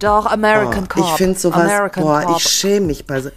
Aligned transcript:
Doch, 0.00 0.26
American 0.26 0.84
Oh, 0.84 0.88
Cop. 0.88 1.04
ich 1.04 1.10
finde 1.16 1.38
sowas, 1.38 1.60
American 1.60 2.02
boah, 2.02 2.22
Cop. 2.22 2.36
ich 2.38 2.42
schäme 2.48 2.86
mich 2.86 3.06
bei 3.06 3.20
so. 3.20 3.30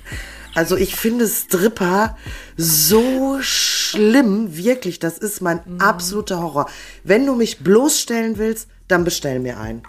Also 0.56 0.78
ich 0.78 0.96
finde 0.96 1.28
Stripper 1.28 2.16
so 2.58 3.38
schlimm, 3.42 4.56
wirklich, 4.56 5.00
das 5.00 5.18
ist 5.18 5.42
mein 5.42 5.62
Mhm. 5.66 5.82
absoluter 5.82 6.42
Horror. 6.42 6.70
Wenn 7.04 7.26
du 7.26 7.36
mich 7.36 7.60
bloßstellen 7.60 8.38
willst, 8.38 8.68
dann 8.88 9.04
bestell 9.04 9.40
mir 9.40 9.60
einen. 9.60 9.82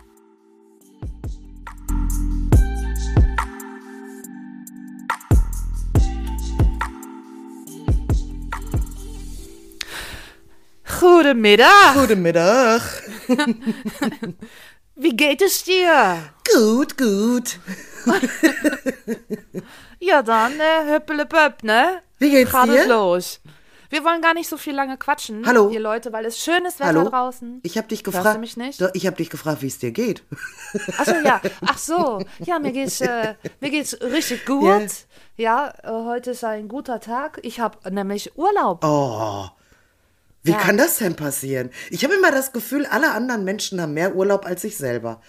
Goedemiddag. 11.00 11.94
Guten 11.94 12.22
Mittag. 12.22 12.82
Wie 14.96 15.16
geht 15.16 15.42
es 15.42 15.64
dir? 15.64 16.33
Gut, 16.54 16.96
gut. 16.98 17.58
Ja, 20.00 20.22
dann 20.22 20.52
äh, 20.60 20.94
hüppelepöpp, 20.94 21.62
ne? 21.62 22.02
Wie 22.18 22.30
geht's 22.30 22.50
Gerade 22.50 22.72
dir? 22.72 22.86
los. 22.86 23.40
Wir 23.88 24.04
wollen 24.04 24.20
gar 24.20 24.34
nicht 24.34 24.48
so 24.48 24.56
viel 24.58 24.74
lange 24.74 24.98
quatschen, 24.98 25.46
Hallo? 25.46 25.70
ihr 25.70 25.80
Leute, 25.80 26.12
weil 26.12 26.26
es 26.26 26.38
schönes 26.38 26.74
Wetter 26.78 26.88
Hallo? 26.88 27.08
draußen. 27.08 27.60
Ich 27.62 27.78
habe 27.78 27.88
dich 27.88 28.00
Hörst 28.00 28.16
gefragt. 28.16 28.36
du 28.36 28.40
mich 28.40 28.56
nicht? 28.58 28.80
Doch, 28.80 28.90
Ich 28.92 29.06
habe 29.06 29.16
dich 29.16 29.30
gefragt, 29.30 29.62
wie 29.62 29.68
es 29.68 29.78
dir 29.78 29.92
geht. 29.92 30.22
Ach 30.98 31.04
so, 31.06 31.14
ja. 31.24 31.40
Ach 31.64 31.78
so. 31.78 32.20
Ja, 32.40 32.58
mir 32.58 32.72
geht's, 32.72 33.00
äh, 33.00 33.34
mir 33.60 33.70
geht's 33.70 33.98
richtig 34.02 34.44
gut. 34.46 34.64
Ja. 34.66 34.86
Ja, 35.36 35.74
äh, 35.82 36.04
heute 36.04 36.32
ist 36.32 36.44
ein 36.44 36.68
guter 36.68 37.00
Tag. 37.00 37.38
Ich 37.42 37.60
habe 37.60 37.78
nämlich 37.90 38.36
Urlaub. 38.36 38.84
Oh. 38.84 39.46
Wie 40.42 40.50
Ja. 40.50 40.58
kann 40.58 40.76
das 40.76 40.98
denn 40.98 41.16
passieren? 41.16 41.70
Ich 41.90 42.04
habe 42.04 42.14
immer 42.14 42.30
das 42.30 42.52
Gefühl, 42.52 42.84
alle 42.86 43.12
anderen 43.12 43.44
Menschen 43.44 43.80
haben 43.80 43.94
mehr 43.94 44.14
Urlaub 44.14 44.44
als 44.44 44.64
ich 44.64 44.76
selber. 44.76 45.22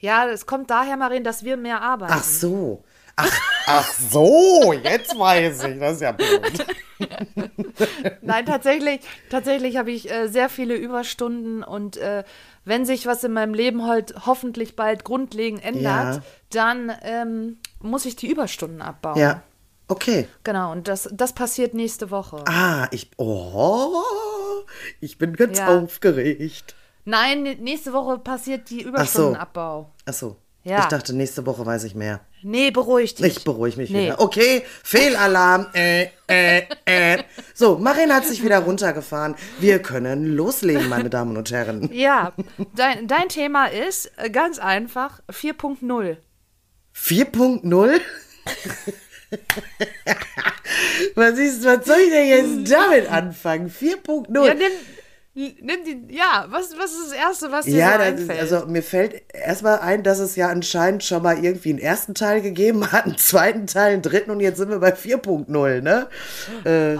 Ja, 0.00 0.28
es 0.28 0.46
kommt 0.46 0.70
daher, 0.70 0.96
Marin, 0.96 1.24
dass 1.24 1.44
wir 1.44 1.56
mehr 1.56 1.80
arbeiten. 1.82 2.12
Ach 2.16 2.24
so. 2.24 2.82
Ach, 3.16 3.40
ach 3.66 3.92
so, 3.92 4.72
jetzt 4.72 5.18
weiß 5.18 5.64
ich. 5.64 5.78
Das 5.78 5.94
ist 5.96 6.00
ja 6.00 6.12
blöd. 6.12 6.66
Nein, 8.22 8.46
tatsächlich, 8.46 9.00
tatsächlich 9.30 9.76
habe 9.76 9.90
ich 9.90 10.10
äh, 10.10 10.28
sehr 10.28 10.48
viele 10.48 10.74
Überstunden 10.76 11.62
und 11.62 11.96
äh, 11.98 12.24
wenn 12.64 12.84
sich 12.86 13.06
was 13.06 13.24
in 13.24 13.32
meinem 13.32 13.52
Leben 13.54 13.86
heute 13.86 14.26
hoffentlich 14.26 14.74
bald 14.76 15.04
grundlegend 15.04 15.62
ändert, 15.64 15.82
Ja. 16.16 16.22
dann 16.50 16.92
ähm, 17.02 17.58
muss 17.80 18.06
ich 18.06 18.16
die 18.16 18.30
Überstunden 18.30 18.80
abbauen. 18.82 19.18
Ja. 19.18 19.42
Okay. 19.88 20.28
Genau, 20.44 20.70
und 20.72 20.86
das, 20.88 21.08
das 21.12 21.32
passiert 21.34 21.74
nächste 21.74 22.10
Woche. 22.10 22.44
Ah, 22.48 22.86
ich. 22.92 23.10
Oh, 23.18 24.00
ich 25.00 25.18
bin 25.18 25.34
ganz 25.34 25.58
Ja. 25.58 25.76
aufgeregt. 25.78 26.74
Nein, 27.04 27.42
nächste 27.60 27.92
Woche 27.92 28.18
passiert 28.18 28.70
die 28.70 28.82
so. 28.82 28.88
Überstundenabbau. 28.88 29.90
Ach 30.06 30.12
so. 30.12 30.36
Ja. 30.62 30.80
Ich 30.80 30.84
dachte, 30.86 31.14
nächste 31.16 31.46
Woche 31.46 31.64
weiß 31.64 31.84
ich 31.84 31.94
mehr. 31.94 32.20
Nee, 32.42 32.70
beruhig 32.70 33.14
dich. 33.14 33.38
Ich 33.38 33.44
beruhige 33.44 33.78
mich 33.78 33.88
Nee. 33.90 34.06
wieder. 34.06 34.20
Okay, 34.20 34.62
Fehlalarm. 34.84 35.66
Äh, 35.72 36.08
äh, 36.28 36.62
äh. 36.84 37.22
So, 37.54 37.78
Marin 37.78 38.12
hat 38.12 38.26
sich 38.26 38.44
wieder 38.44 38.58
runtergefahren. 38.58 39.36
Wir 39.58 39.78
können 39.80 40.36
loslegen, 40.36 40.88
meine 40.90 41.08
Damen 41.08 41.36
und 41.38 41.50
Herren. 41.50 41.88
Ja, 41.92 42.32
dein, 42.76 43.08
dein 43.08 43.28
Thema 43.30 43.66
ist 43.66 44.12
äh, 44.18 44.28
ganz 44.28 44.58
einfach 44.58 45.20
4.0. 45.30 46.18
4.0? 46.94 48.00
was, 51.14 51.38
ist, 51.38 51.64
was 51.64 51.86
soll 51.86 51.98
ich 52.00 52.10
denn 52.10 52.28
jetzt 52.28 52.70
damit 52.72 53.10
anfangen? 53.10 53.70
4.0? 53.70 54.46
Ja, 54.46 54.54
nimm, 54.54 54.72
nimm 55.34 55.84
die, 55.84 56.14
ja, 56.14 56.46
was, 56.48 56.76
was 56.76 56.92
ist 56.92 57.10
das 57.10 57.12
Erste, 57.12 57.52
was 57.52 57.64
dir 57.66 57.76
Ja, 57.76 57.92
so 57.92 57.98
das 57.98 58.06
einfällt? 58.06 58.40
also 58.40 58.66
mir 58.66 58.82
fällt 58.82 59.22
erstmal 59.32 59.78
ein, 59.78 60.02
dass 60.02 60.18
es 60.18 60.34
ja 60.36 60.48
anscheinend 60.48 61.04
schon 61.04 61.22
mal 61.22 61.42
irgendwie 61.44 61.70
einen 61.70 61.78
ersten 61.78 62.14
Teil 62.14 62.42
gegeben 62.42 62.90
hat, 62.92 63.04
einen 63.06 63.16
zweiten 63.18 63.66
Teil, 63.66 63.92
einen 63.92 64.02
dritten 64.02 64.30
und 64.30 64.40
jetzt 64.40 64.58
sind 64.58 64.70
wir 64.70 64.78
bei 64.80 64.94
4.0, 64.94 65.80
ne? 65.82 66.08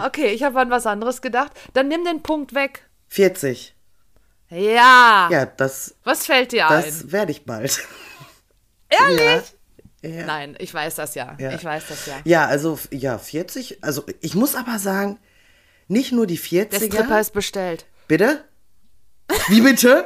okay, 0.06 0.28
ich 0.28 0.42
habe 0.44 0.60
an 0.60 0.70
was 0.70 0.86
anderes 0.86 1.22
gedacht. 1.22 1.52
Dann 1.74 1.88
nimm 1.88 2.04
den 2.04 2.22
Punkt 2.22 2.54
weg. 2.54 2.84
40. 3.08 3.74
Ja. 4.50 5.28
Ja, 5.30 5.46
das, 5.46 5.94
Was 6.04 6.26
fällt 6.26 6.52
dir 6.52 6.68
ein? 6.68 6.82
das 6.82 7.10
werde 7.12 7.32
ich 7.32 7.44
bald. 7.44 7.80
Ehrlich? 8.88 9.54
Ja. 10.02 10.24
Nein, 10.24 10.56
ich 10.58 10.72
weiß 10.72 10.94
das 10.94 11.14
ja. 11.14 11.36
Ja. 11.38 11.52
Ich 11.52 11.64
weiß 11.64 11.84
das 11.88 12.06
ja. 12.06 12.14
Ja, 12.24 12.46
also 12.46 12.78
ja, 12.90 13.18
40. 13.18 13.84
Also 13.84 14.04
ich 14.20 14.34
muss 14.34 14.54
aber 14.54 14.78
sagen, 14.78 15.18
nicht 15.88 16.12
nur 16.12 16.26
die 16.26 16.38
40er. 16.38 16.68
Der 16.70 16.78
Stripper 16.86 17.20
ist 17.20 17.32
bestellt. 17.32 17.84
Bitte? 18.10 18.42
Wie 19.46 19.60
bitte? 19.60 20.04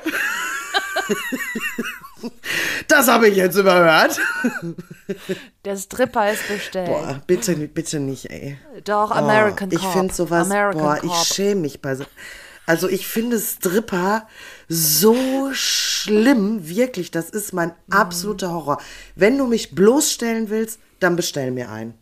das 2.86 3.08
habe 3.08 3.28
ich 3.28 3.36
jetzt 3.36 3.56
überhört. 3.56 4.20
Der 5.64 5.76
Stripper 5.78 6.30
ist 6.30 6.46
bestellt. 6.46 6.86
Boah, 6.88 7.22
bitte, 7.26 7.56
bitte 7.56 8.00
nicht, 8.00 8.30
ey. 8.30 8.58
Doch, 8.84 9.10
American 9.10 9.70
oh. 9.70 9.74
Ich 9.74 9.86
finde 9.86 10.12
sowas, 10.12 10.44
American 10.50 10.82
boah, 10.82 10.96
Cop. 10.96 11.04
ich 11.04 11.34
schäme 11.34 11.62
mich 11.62 11.80
bei 11.80 11.94
so. 11.96 12.04
Also 12.66 12.90
ich 12.90 13.06
finde 13.06 13.40
Stripper 13.40 14.28
so 14.68 15.48
schlimm, 15.54 16.68
wirklich, 16.68 17.10
das 17.10 17.30
ist 17.30 17.54
mein 17.54 17.70
Mhm. 17.86 17.92
absoluter 17.94 18.50
Horror. 18.52 18.82
Wenn 19.14 19.38
du 19.38 19.46
mich 19.46 19.74
bloßstellen 19.74 20.50
willst, 20.50 20.78
dann 21.00 21.16
bestell 21.16 21.52
mir 21.52 21.70
einen. 21.70 21.94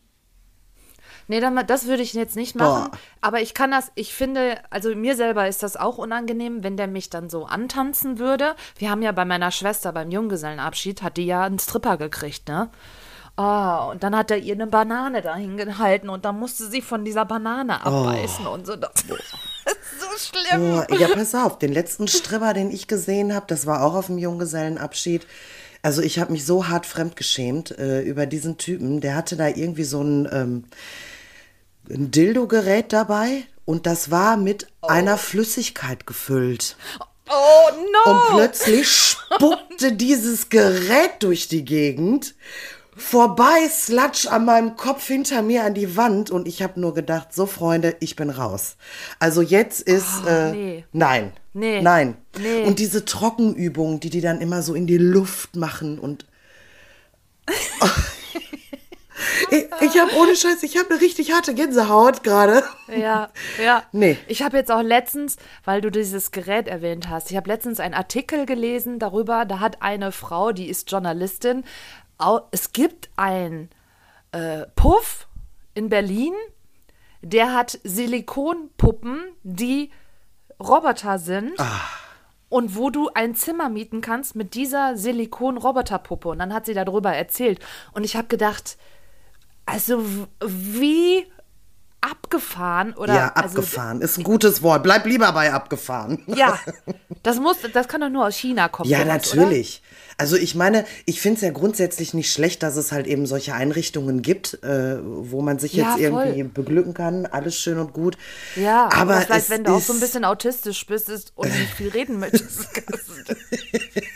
Nee, 1.28 1.40
das 1.66 1.86
würde 1.86 2.02
ich 2.02 2.12
jetzt 2.12 2.36
nicht 2.36 2.56
machen. 2.56 2.90
Boah. 2.90 2.98
Aber 3.20 3.40
ich 3.40 3.54
kann 3.54 3.70
das, 3.70 3.92
ich 3.94 4.14
finde, 4.14 4.58
also 4.70 4.94
mir 4.94 5.16
selber 5.16 5.48
ist 5.48 5.62
das 5.62 5.76
auch 5.76 5.98
unangenehm, 5.98 6.62
wenn 6.62 6.76
der 6.76 6.88
mich 6.88 7.10
dann 7.10 7.30
so 7.30 7.46
antanzen 7.46 8.18
würde. 8.18 8.54
Wir 8.76 8.90
haben 8.90 9.02
ja 9.02 9.12
bei 9.12 9.24
meiner 9.24 9.50
Schwester 9.50 9.92
beim 9.92 10.10
Junggesellenabschied, 10.10 11.02
hat 11.02 11.16
die 11.16 11.26
ja 11.26 11.42
einen 11.42 11.58
Stripper 11.58 11.96
gekriegt, 11.96 12.48
ne? 12.48 12.70
Ah, 13.36 13.86
und 13.86 14.02
dann 14.02 14.14
hat 14.14 14.30
er 14.30 14.36
ihr 14.36 14.54
eine 14.54 14.66
Banane 14.66 15.22
dahin 15.22 15.56
gehalten 15.56 16.10
und 16.10 16.26
dann 16.26 16.38
musste 16.38 16.68
sie 16.68 16.82
von 16.82 17.04
dieser 17.04 17.24
Banane 17.24 17.84
abbeißen 17.84 18.46
und 18.46 18.66
so. 18.66 18.74
Das 19.64 19.76
ist 19.76 20.32
so 20.32 20.38
schlimm. 20.38 20.84
Oh, 20.90 20.94
ja, 20.96 21.06
pass 21.14 21.36
auf, 21.36 21.56
den 21.56 21.72
letzten 21.72 22.08
Stripper, 22.08 22.52
den 22.52 22.72
ich 22.72 22.88
gesehen 22.88 23.32
habe, 23.32 23.46
das 23.46 23.64
war 23.64 23.84
auch 23.84 23.94
auf 23.94 24.06
dem 24.06 24.18
Junggesellenabschied. 24.18 25.24
Also 25.82 26.02
ich 26.02 26.18
habe 26.18 26.32
mich 26.32 26.44
so 26.44 26.68
hart 26.68 26.86
fremdgeschämt 26.86 27.78
äh, 27.78 28.02
über 28.02 28.26
diesen 28.26 28.56
Typen. 28.56 29.00
Der 29.00 29.14
hatte 29.14 29.36
da 29.36 29.48
irgendwie 29.48 29.84
so 29.84 30.02
ein, 30.02 30.28
ähm, 30.32 30.64
ein 31.90 32.10
Dildo-Gerät 32.10 32.92
dabei 32.92 33.44
und 33.64 33.86
das 33.86 34.10
war 34.10 34.36
mit 34.36 34.66
einer 34.82 35.18
Flüssigkeit 35.18 36.06
gefüllt. 36.06 36.76
Oh 37.28 37.70
no! 38.04 38.10
Und 38.12 38.36
plötzlich 38.36 38.88
spuckte 38.88 39.92
dieses 39.96 40.48
Gerät 40.48 41.12
durch 41.20 41.48
die 41.48 41.64
Gegend. 41.64 42.34
Vorbei, 42.94 43.68
Slatsch 43.70 44.26
an 44.26 44.44
meinem 44.44 44.76
Kopf 44.76 45.06
hinter 45.06 45.40
mir 45.40 45.64
an 45.64 45.72
die 45.72 45.96
Wand 45.96 46.30
und 46.30 46.46
ich 46.46 46.62
habe 46.62 46.78
nur 46.78 46.92
gedacht, 46.92 47.32
so 47.32 47.46
Freunde, 47.46 47.96
ich 48.00 48.16
bin 48.16 48.28
raus. 48.28 48.76
Also 49.18 49.40
jetzt 49.40 49.80
ist, 49.80 50.26
äh, 50.26 50.52
nee. 50.52 50.84
nein, 50.92 51.32
Nee. 51.54 51.80
nein. 51.80 52.16
Nee. 52.38 52.64
Und 52.64 52.78
diese 52.78 53.04
Trockenübungen, 53.04 54.00
die 54.00 54.10
die 54.10 54.20
dann 54.20 54.40
immer 54.40 54.62
so 54.62 54.74
in 54.74 54.86
die 54.86 54.98
Luft 54.98 55.56
machen 55.56 55.98
und 55.98 56.26
ich, 59.50 59.66
ich 59.80 60.00
habe 60.00 60.14
ohne 60.16 60.36
Scheiß, 60.36 60.62
ich 60.62 60.78
habe 60.78 60.90
eine 60.90 61.00
richtig 61.00 61.32
harte 61.32 61.54
Gänsehaut 61.54 62.22
gerade. 62.22 62.62
Ja, 62.88 63.30
ja. 63.62 63.82
Nee. 63.92 64.18
Ich 64.28 64.42
habe 64.42 64.56
jetzt 64.56 64.70
auch 64.70 64.82
letztens, 64.82 65.36
weil 65.64 65.80
du 65.80 65.90
dieses 65.90 66.30
Gerät 66.30 66.68
erwähnt 66.68 67.08
hast, 67.08 67.30
ich 67.30 67.36
habe 67.36 67.48
letztens 67.48 67.80
einen 67.80 67.94
Artikel 67.94 68.46
gelesen 68.46 68.98
darüber, 68.98 69.44
da 69.44 69.60
hat 69.60 69.82
eine 69.82 70.12
Frau, 70.12 70.52
die 70.52 70.68
ist 70.68 70.90
Journalistin, 70.90 71.64
es 72.50 72.72
gibt 72.72 73.10
einen 73.16 73.70
äh, 74.32 74.66
Puff 74.76 75.26
in 75.74 75.88
Berlin, 75.88 76.34
der 77.22 77.54
hat 77.54 77.78
Silikonpuppen, 77.84 79.20
die 79.42 79.90
Roboter 80.60 81.18
sind. 81.18 81.52
Und 82.48 82.76
wo 82.76 82.90
du 82.90 83.08
ein 83.14 83.34
Zimmer 83.34 83.70
mieten 83.70 84.02
kannst 84.02 84.36
mit 84.36 84.54
dieser 84.54 84.94
Silikon-Roboterpuppe. 84.98 86.28
Und 86.28 86.38
dann 86.38 86.52
hat 86.52 86.66
sie 86.66 86.74
darüber 86.74 87.10
erzählt. 87.10 87.60
Und 87.94 88.04
ich 88.04 88.14
habe 88.14 88.28
gedacht, 88.28 88.76
also 89.72 90.04
wie 90.44 91.26
abgefahren 92.00 92.94
oder 92.94 93.14
ja, 93.14 93.32
also, 93.34 93.58
abgefahren 93.58 94.00
ist 94.00 94.18
ein 94.18 94.24
gutes 94.24 94.60
Wort. 94.62 94.82
Bleib 94.82 95.06
lieber 95.06 95.30
bei 95.32 95.52
abgefahren. 95.52 96.22
ja, 96.26 96.58
das 97.22 97.38
muss, 97.38 97.58
das 97.72 97.86
kann 97.88 98.00
doch 98.00 98.08
nur 98.08 98.26
aus 98.26 98.36
China 98.36 98.68
kommen. 98.68 98.90
Ja, 98.90 99.04
natürlich. 99.04 99.82
Also 100.18 100.36
ich 100.36 100.54
meine, 100.54 100.84
ich 101.06 101.20
finde 101.20 101.36
es 101.36 101.42
ja 101.42 101.50
grundsätzlich 101.50 102.12
nicht 102.12 102.32
schlecht, 102.32 102.62
dass 102.62 102.76
es 102.76 102.92
halt 102.92 103.06
eben 103.06 103.26
solche 103.26 103.54
Einrichtungen 103.54 104.20
gibt, 104.20 104.62
äh, 104.62 104.98
wo 105.02 105.42
man 105.42 105.58
sich 105.58 105.72
Ja, 105.74 105.96
jetzt 105.96 106.10
voll. 106.12 106.24
irgendwie 106.26 106.42
beglücken 106.42 106.92
kann. 106.92 107.26
Alles 107.26 107.56
schön 107.56 107.78
und 107.78 107.92
gut. 107.92 108.18
Oder? 108.56 108.62
Ja, 108.62 108.88
aber 108.92 109.20
vielleicht, 109.22 109.44
es 109.44 109.50
wenn 109.50 109.64
du 109.64 109.72
auch 109.72 109.80
so 109.80 109.92
ein 109.92 110.00
bisschen 110.00 110.24
autistisch 110.24 110.84
bist 110.86 111.08
ist 111.08 111.32
und 111.34 111.48
nicht 111.48 111.72
viel 111.74 111.88
reden 111.88 112.18
möchtest, 112.18 112.68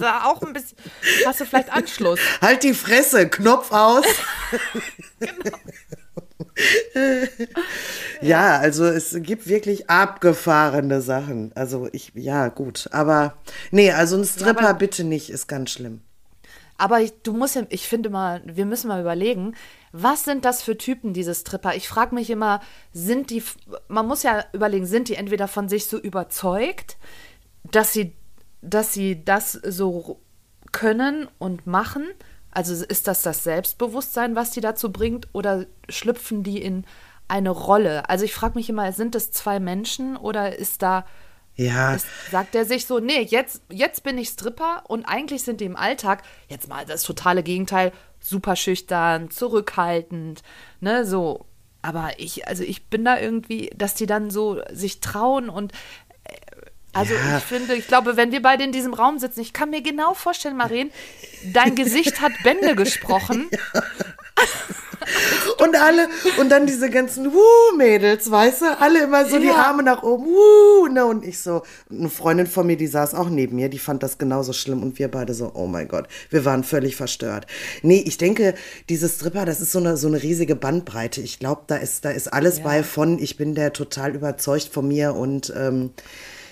du- 0.00 0.04
also 0.06 0.18
da 0.20 0.24
auch 0.24 0.42
ein 0.42 0.52
bisschen, 0.52 0.76
hast 1.26 1.40
du 1.40 1.44
vielleicht 1.46 1.72
Anschluss. 1.72 2.18
Halt 2.40 2.62
die 2.62 2.74
Fresse, 2.74 3.28
Knopf 3.28 3.70
aus. 3.72 4.04
Genau. 5.20 5.56
Ja, 8.20 8.58
also 8.58 8.84
es 8.84 9.14
gibt 9.20 9.48
wirklich 9.48 9.90
abgefahrene 9.90 11.00
Sachen. 11.00 11.52
Also 11.54 11.88
ich, 11.92 12.12
ja, 12.14 12.48
gut. 12.48 12.88
Aber 12.92 13.34
nee, 13.70 13.90
also 13.92 14.16
ein 14.16 14.24
Stripper 14.24 14.68
aber- 14.70 14.78
bitte 14.78 15.04
nicht, 15.04 15.30
ist 15.30 15.46
ganz 15.48 15.70
schlimm. 15.70 16.00
Aber 16.76 17.00
ich, 17.00 17.12
du 17.22 17.32
musst 17.32 17.54
ja, 17.54 17.62
ich 17.68 17.86
finde 17.88 18.10
mal, 18.10 18.42
wir 18.44 18.66
müssen 18.66 18.88
mal 18.88 19.00
überlegen, 19.00 19.54
was 19.92 20.24
sind 20.24 20.44
das 20.44 20.60
für 20.62 20.76
Typen, 20.76 21.12
diese 21.12 21.34
Stripper? 21.34 21.74
Ich 21.76 21.88
frage 21.88 22.14
mich 22.14 22.30
immer, 22.30 22.60
sind 22.92 23.30
die, 23.30 23.44
man 23.86 24.06
muss 24.06 24.24
ja 24.24 24.44
überlegen, 24.52 24.84
sind 24.86 25.08
die 25.08 25.14
entweder 25.14 25.46
von 25.46 25.68
sich 25.68 25.86
so 25.86 25.98
überzeugt, 25.98 26.96
dass 27.70 27.92
sie, 27.92 28.12
dass 28.64 28.92
sie 28.92 29.24
das 29.24 29.52
so 29.52 30.20
können 30.72 31.28
und 31.38 31.66
machen? 31.66 32.06
Also 32.50 32.84
ist 32.84 33.08
das 33.08 33.22
das 33.22 33.44
Selbstbewusstsein, 33.44 34.36
was 34.36 34.50
die 34.50 34.60
dazu 34.60 34.92
bringt, 34.92 35.28
oder 35.32 35.66
schlüpfen 35.88 36.42
die 36.42 36.62
in 36.62 36.84
eine 37.28 37.50
Rolle? 37.50 38.08
Also 38.08 38.24
ich 38.24 38.34
frage 38.34 38.56
mich 38.56 38.68
immer, 38.68 38.92
sind 38.92 39.14
es 39.14 39.30
zwei 39.32 39.60
Menschen 39.60 40.16
oder 40.16 40.56
ist 40.58 40.82
da 40.82 41.04
Ja, 41.56 41.94
ist, 41.94 42.06
sagt 42.30 42.54
er 42.54 42.64
sich 42.64 42.86
so, 42.86 42.98
nee, 42.98 43.22
jetzt, 43.22 43.62
jetzt 43.70 44.02
bin 44.02 44.18
ich 44.18 44.28
Stripper 44.28 44.82
und 44.88 45.04
eigentlich 45.04 45.42
sind 45.44 45.60
die 45.60 45.66
im 45.66 45.76
Alltag, 45.76 46.22
jetzt 46.48 46.68
mal 46.68 46.84
das 46.84 47.02
totale 47.04 47.42
Gegenteil, 47.44 47.92
super 48.18 48.56
schüchtern, 48.56 49.30
zurückhaltend, 49.30 50.42
ne, 50.80 51.04
so. 51.04 51.46
Aber 51.82 52.12
ich, 52.18 52.48
also 52.48 52.62
ich 52.62 52.86
bin 52.86 53.04
da 53.04 53.20
irgendwie, 53.20 53.70
dass 53.76 53.94
die 53.94 54.06
dann 54.06 54.30
so 54.30 54.62
sich 54.72 55.00
trauen 55.00 55.50
und 55.50 55.72
also 56.94 57.14
Ja. 57.14 57.38
ich 57.38 57.44
finde, 57.44 57.74
ich 57.74 57.86
glaube, 57.86 58.16
wenn 58.16 58.32
wir 58.32 58.40
beide 58.42 58.64
in 58.64 58.72
diesem 58.72 58.94
Raum 58.94 59.18
sitzen, 59.18 59.40
ich 59.40 59.52
kann 59.52 59.70
mir 59.70 59.82
genau 59.82 60.14
vorstellen, 60.14 60.56
Maren, 60.56 60.90
dein 61.52 61.74
Gesicht 61.74 62.20
hat 62.20 62.32
Bände 62.42 62.74
gesprochen. 62.74 63.48
Und 65.58 65.76
alle, 65.76 66.08
und 66.38 66.48
dann 66.48 66.66
diese 66.66 66.88
ganzen 66.88 67.32
Wuh-Mädels, 67.32 68.30
weißt 68.30 68.62
du, 68.62 68.80
alle 68.80 69.04
immer 69.04 69.26
so 69.26 69.38
die 69.38 69.48
Ja. 69.48 69.56
Arme 69.56 69.82
nach 69.82 70.02
oben, 70.02 70.24
Wuh, 70.24 70.88
ne, 70.88 71.04
und 71.04 71.24
ich 71.26 71.38
so, 71.40 71.62
eine 71.90 72.08
Freundin 72.08 72.46
von 72.46 72.66
mir, 72.66 72.76
die 72.76 72.86
saß 72.86 73.14
auch 73.14 73.28
neben 73.28 73.56
mir, 73.56 73.68
die 73.68 73.78
fand 73.78 74.02
das 74.02 74.16
genauso 74.16 74.52
schlimm 74.54 74.82
und 74.82 74.98
wir 74.98 75.08
beide 75.10 75.34
so, 75.34 75.52
oh 75.54 75.66
mein 75.66 75.88
Gott, 75.88 76.08
wir 76.30 76.44
waren 76.46 76.64
völlig 76.64 76.96
verstört. 76.96 77.46
Nee, 77.82 78.02
ich 78.06 78.16
denke, 78.16 78.54
diese 78.88 79.08
Stripper, 79.08 79.44
das 79.44 79.60
ist 79.60 79.72
so 79.72 79.78
eine, 79.78 79.96
so 79.98 80.08
eine 80.08 80.22
riesige 80.22 80.56
Bandbreite. 80.56 81.20
Ich 81.20 81.38
glaube, 81.38 81.62
da 81.66 81.76
ist, 81.76 82.04
da 82.06 82.10
ist 82.10 82.32
alles 82.32 82.60
bei 82.60 82.82
von, 82.82 83.18
ich 83.18 83.36
bin 83.36 83.54
der 83.54 83.72
total 83.74 84.14
überzeugt 84.14 84.70
von 84.72 84.88
mir 84.88 85.14
und, 85.14 85.52
ähm, 85.56 85.90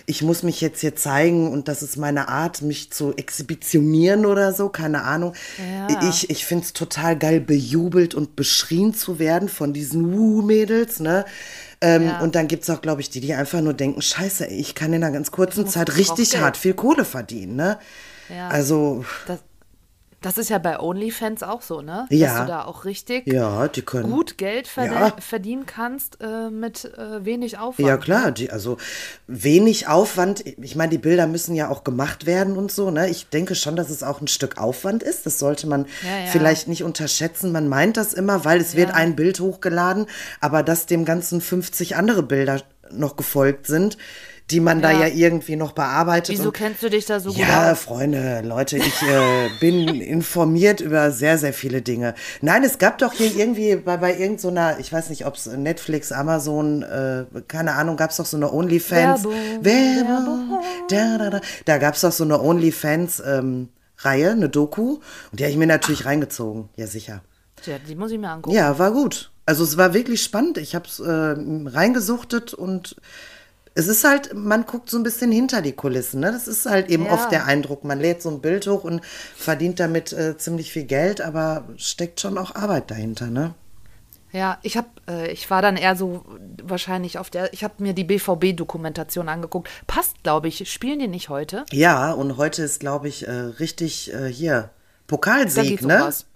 ich 0.06 0.22
muss 0.22 0.42
mich 0.42 0.60
jetzt 0.60 0.80
hier 0.80 0.96
zeigen 0.96 1.50
und 1.52 1.68
das 1.68 1.82
ist 1.82 1.96
meine 1.96 2.28
Art, 2.28 2.62
mich 2.62 2.90
zu 2.90 3.14
exhibitionieren 3.16 4.26
oder 4.26 4.52
so, 4.52 4.68
keine 4.68 5.04
Ahnung. 5.04 5.34
Ja. 5.58 6.08
Ich, 6.08 6.28
ich 6.30 6.44
finde 6.44 6.64
es 6.64 6.72
total 6.72 7.16
geil, 7.16 7.40
bejubelt 7.40 8.14
und 8.14 8.36
beschrien 8.36 8.94
zu 8.94 9.18
werden 9.18 9.48
von 9.48 9.72
diesen 9.72 10.12
Wuh-Mädels, 10.12 11.00
ne? 11.00 11.24
Ähm, 11.80 12.04
Ja. 12.06 12.20
Und 12.20 12.34
dann 12.34 12.48
gibt 12.48 12.62
es 12.62 12.70
auch, 12.70 12.80
glaube 12.80 13.00
ich, 13.00 13.10
die, 13.10 13.20
die 13.20 13.34
einfach 13.34 13.60
nur 13.60 13.74
denken, 13.74 14.02
scheiße, 14.02 14.46
ich 14.46 14.74
kann 14.74 14.92
in 14.92 15.02
einer 15.02 15.12
ganz 15.12 15.30
kurzen 15.30 15.66
Zeit 15.66 15.96
richtig 15.96 16.40
hart 16.40 16.56
viel 16.56 16.74
Kohle 16.74 17.04
verdienen, 17.04 17.56
ne? 17.56 17.78
Ja. 18.28 18.48
Also, 18.48 19.04
Das, 19.26 19.40
das 20.22 20.38
ist 20.38 20.48
ja 20.48 20.58
bei 20.58 20.78
OnlyFans 20.80 21.42
auch 21.42 21.62
so, 21.62 21.82
ne? 21.82 22.06
Ja. 22.10 22.28
Dass 22.28 22.40
du 22.40 22.46
da 22.46 22.64
auch 22.64 22.84
richtig 22.84 23.26
ja, 23.26 23.68
die 23.68 23.82
können. 23.82 24.10
gut 24.10 24.38
Geld 24.38 24.66
verde 24.68 24.94
Ja. 24.94 25.16
verdienen 25.18 25.66
kannst 25.66 26.18
äh, 26.20 26.48
mit 26.50 26.84
äh, 26.96 27.24
wenig 27.24 27.58
Aufwand. 27.58 27.88
Ja, 27.88 27.96
klar, 27.96 28.30
die, 28.32 28.50
also 28.50 28.76
wenig 29.26 29.88
Aufwand. 29.88 30.44
Ich 30.60 30.76
meine, 30.76 30.90
die 30.90 30.98
Bilder 30.98 31.26
müssen 31.26 31.54
ja 31.54 31.68
auch 31.68 31.84
gemacht 31.84 32.26
werden 32.26 32.56
und 32.56 32.72
so, 32.72 32.90
ne? 32.90 33.08
Ich 33.08 33.28
denke 33.28 33.54
schon, 33.54 33.76
dass 33.76 33.90
es 33.90 34.02
auch 34.02 34.20
ein 34.20 34.28
Stück 34.28 34.58
Aufwand 34.58 35.02
ist. 35.02 35.26
Das 35.26 35.38
sollte 35.38 35.66
man 35.66 35.86
Ja, 36.02 36.30
vielleicht 36.30 36.68
nicht 36.68 36.84
unterschätzen. 36.84 37.52
Man 37.52 37.68
meint 37.68 37.96
das 37.96 38.14
immer, 38.14 38.44
weil 38.44 38.60
es 38.60 38.76
wird 38.76 38.92
ein 38.94 39.16
Bild 39.16 39.40
hochgeladen, 39.40 40.06
aber 40.40 40.62
dass 40.62 40.86
dem 40.86 41.04
Ganzen 41.04 41.40
50 41.40 41.96
andere 41.96 42.22
Bilder 42.22 42.60
noch 42.90 43.16
gefolgt 43.16 43.66
sind, 43.66 43.96
die 44.50 44.60
man 44.60 44.82
da 44.82 44.90
Ja. 44.90 45.06
ja 45.06 45.14
irgendwie 45.14 45.56
noch 45.56 45.72
bearbeitet. 45.72 46.36
Wieso 46.36 46.48
und 46.48 46.52
kennst 46.52 46.82
du 46.82 46.90
dich 46.90 47.06
da 47.06 47.20
so 47.20 47.30
gut 47.30 47.38
ja, 47.38 47.72
aus? 47.72 47.80
Freunde, 47.80 48.42
Leute, 48.44 48.76
ich 48.76 49.02
äh, 49.02 49.48
bin 49.60 50.00
informiert 50.00 50.80
über 50.80 51.10
sehr, 51.10 51.38
sehr 51.38 51.52
viele 51.52 51.80
Dinge. 51.80 52.14
Nein, 52.40 52.62
es 52.64 52.78
gab 52.78 52.98
doch 52.98 53.12
hier 53.12 53.34
irgendwie 53.34 53.76
bei, 53.76 53.96
bei 53.96 54.16
irgendeiner, 54.16 54.78
ich 54.78 54.92
weiß 54.92 55.10
nicht, 55.10 55.26
ob 55.26 55.36
es 55.36 55.46
Netflix, 55.46 56.12
Amazon, 56.12 56.82
äh, 56.82 57.24
keine 57.48 57.72
Ahnung, 57.74 57.96
gab 57.96 58.10
es 58.10 58.18
doch 58.18 58.26
so 58.26 58.36
eine 58.36 58.52
OnlyFans. 58.52 59.24
Werbung, 59.24 59.64
Werbung. 59.64 60.62
Da, 60.88 61.18
da, 61.18 61.30
da. 61.30 61.40
da 61.64 61.78
gab 61.78 61.94
es 61.94 62.02
doch 62.02 62.12
so 62.12 62.24
eine 62.24 62.40
OnlyFans-Reihe, 62.40 64.30
eine 64.30 64.48
Doku. 64.48 64.98
Und 65.30 65.40
die 65.40 65.44
habe 65.44 65.52
ich 65.52 65.58
mir 65.58 65.66
natürlich 65.66 66.04
reingezogen. 66.04 66.68
Ja, 66.76 66.86
sicher. 66.86 67.22
Ja, 67.64 67.78
die 67.78 67.94
muss 67.94 68.10
ich 68.10 68.18
mir 68.18 68.28
angucken. 68.28 68.56
Ja, 68.56 68.78
war 68.78 68.92
gut. 68.92 69.31
Also 69.46 69.64
es 69.64 69.76
war 69.76 69.92
wirklich 69.94 70.22
spannend. 70.22 70.58
Ich 70.58 70.74
habe 70.74 70.86
es 70.86 71.00
äh, 71.00 71.08
reingesuchtet 71.76 72.54
und 72.54 72.96
es 73.74 73.88
ist 73.88 74.04
halt, 74.04 74.34
man 74.34 74.66
guckt 74.66 74.90
so 74.90 74.98
ein 74.98 75.02
bisschen 75.02 75.32
hinter 75.32 75.62
die 75.62 75.72
Kulissen. 75.72 76.20
Ne? 76.20 76.30
Das 76.30 76.46
ist 76.46 76.66
halt 76.66 76.90
eben 76.90 77.06
Ja. 77.06 77.12
oft 77.12 77.32
der 77.32 77.46
Eindruck. 77.46 77.84
Man 77.84 77.98
lädt 78.00 78.22
so 78.22 78.28
ein 78.30 78.40
Bild 78.40 78.66
hoch 78.66 78.84
und 78.84 79.00
verdient 79.34 79.80
damit 79.80 80.12
äh, 80.12 80.36
ziemlich 80.36 80.70
viel 80.72 80.84
Geld, 80.84 81.20
aber 81.20 81.64
steckt 81.76 82.20
schon 82.20 82.38
auch 82.38 82.54
Arbeit 82.54 82.90
dahinter. 82.90 83.26
Ne? 83.28 83.54
Ja, 84.30 84.58
ich 84.62 84.76
habe, 84.76 84.88
äh, 85.08 85.30
ich 85.30 85.50
war 85.50 85.60
dann 85.62 85.76
eher 85.76 85.96
so 85.96 86.24
wahrscheinlich 86.62 87.18
auf 87.18 87.28
der, 87.30 87.52
ich 87.52 87.64
habe 87.64 87.74
mir 87.78 87.94
die 87.94 88.04
BVB-Dokumentation 88.04 89.28
angeguckt. 89.28 89.68
Passt, 89.86 90.22
glaube 90.22 90.48
ich. 90.48 90.70
Spielen 90.70 90.98
die 90.98 91.08
nicht 91.08 91.28
heute? 91.28 91.64
Ja, 91.70 92.12
und 92.12 92.36
heute 92.36 92.62
ist, 92.62 92.80
glaube 92.80 93.08
ich, 93.08 93.26
äh, 93.26 93.30
richtig 93.30 94.12
äh, 94.12 94.28
hier 94.28 94.70
Pokalsieg, 95.06 95.64
geht's 95.64 95.82
um 95.82 95.88
ne? 95.88 95.98
was. 96.00 96.26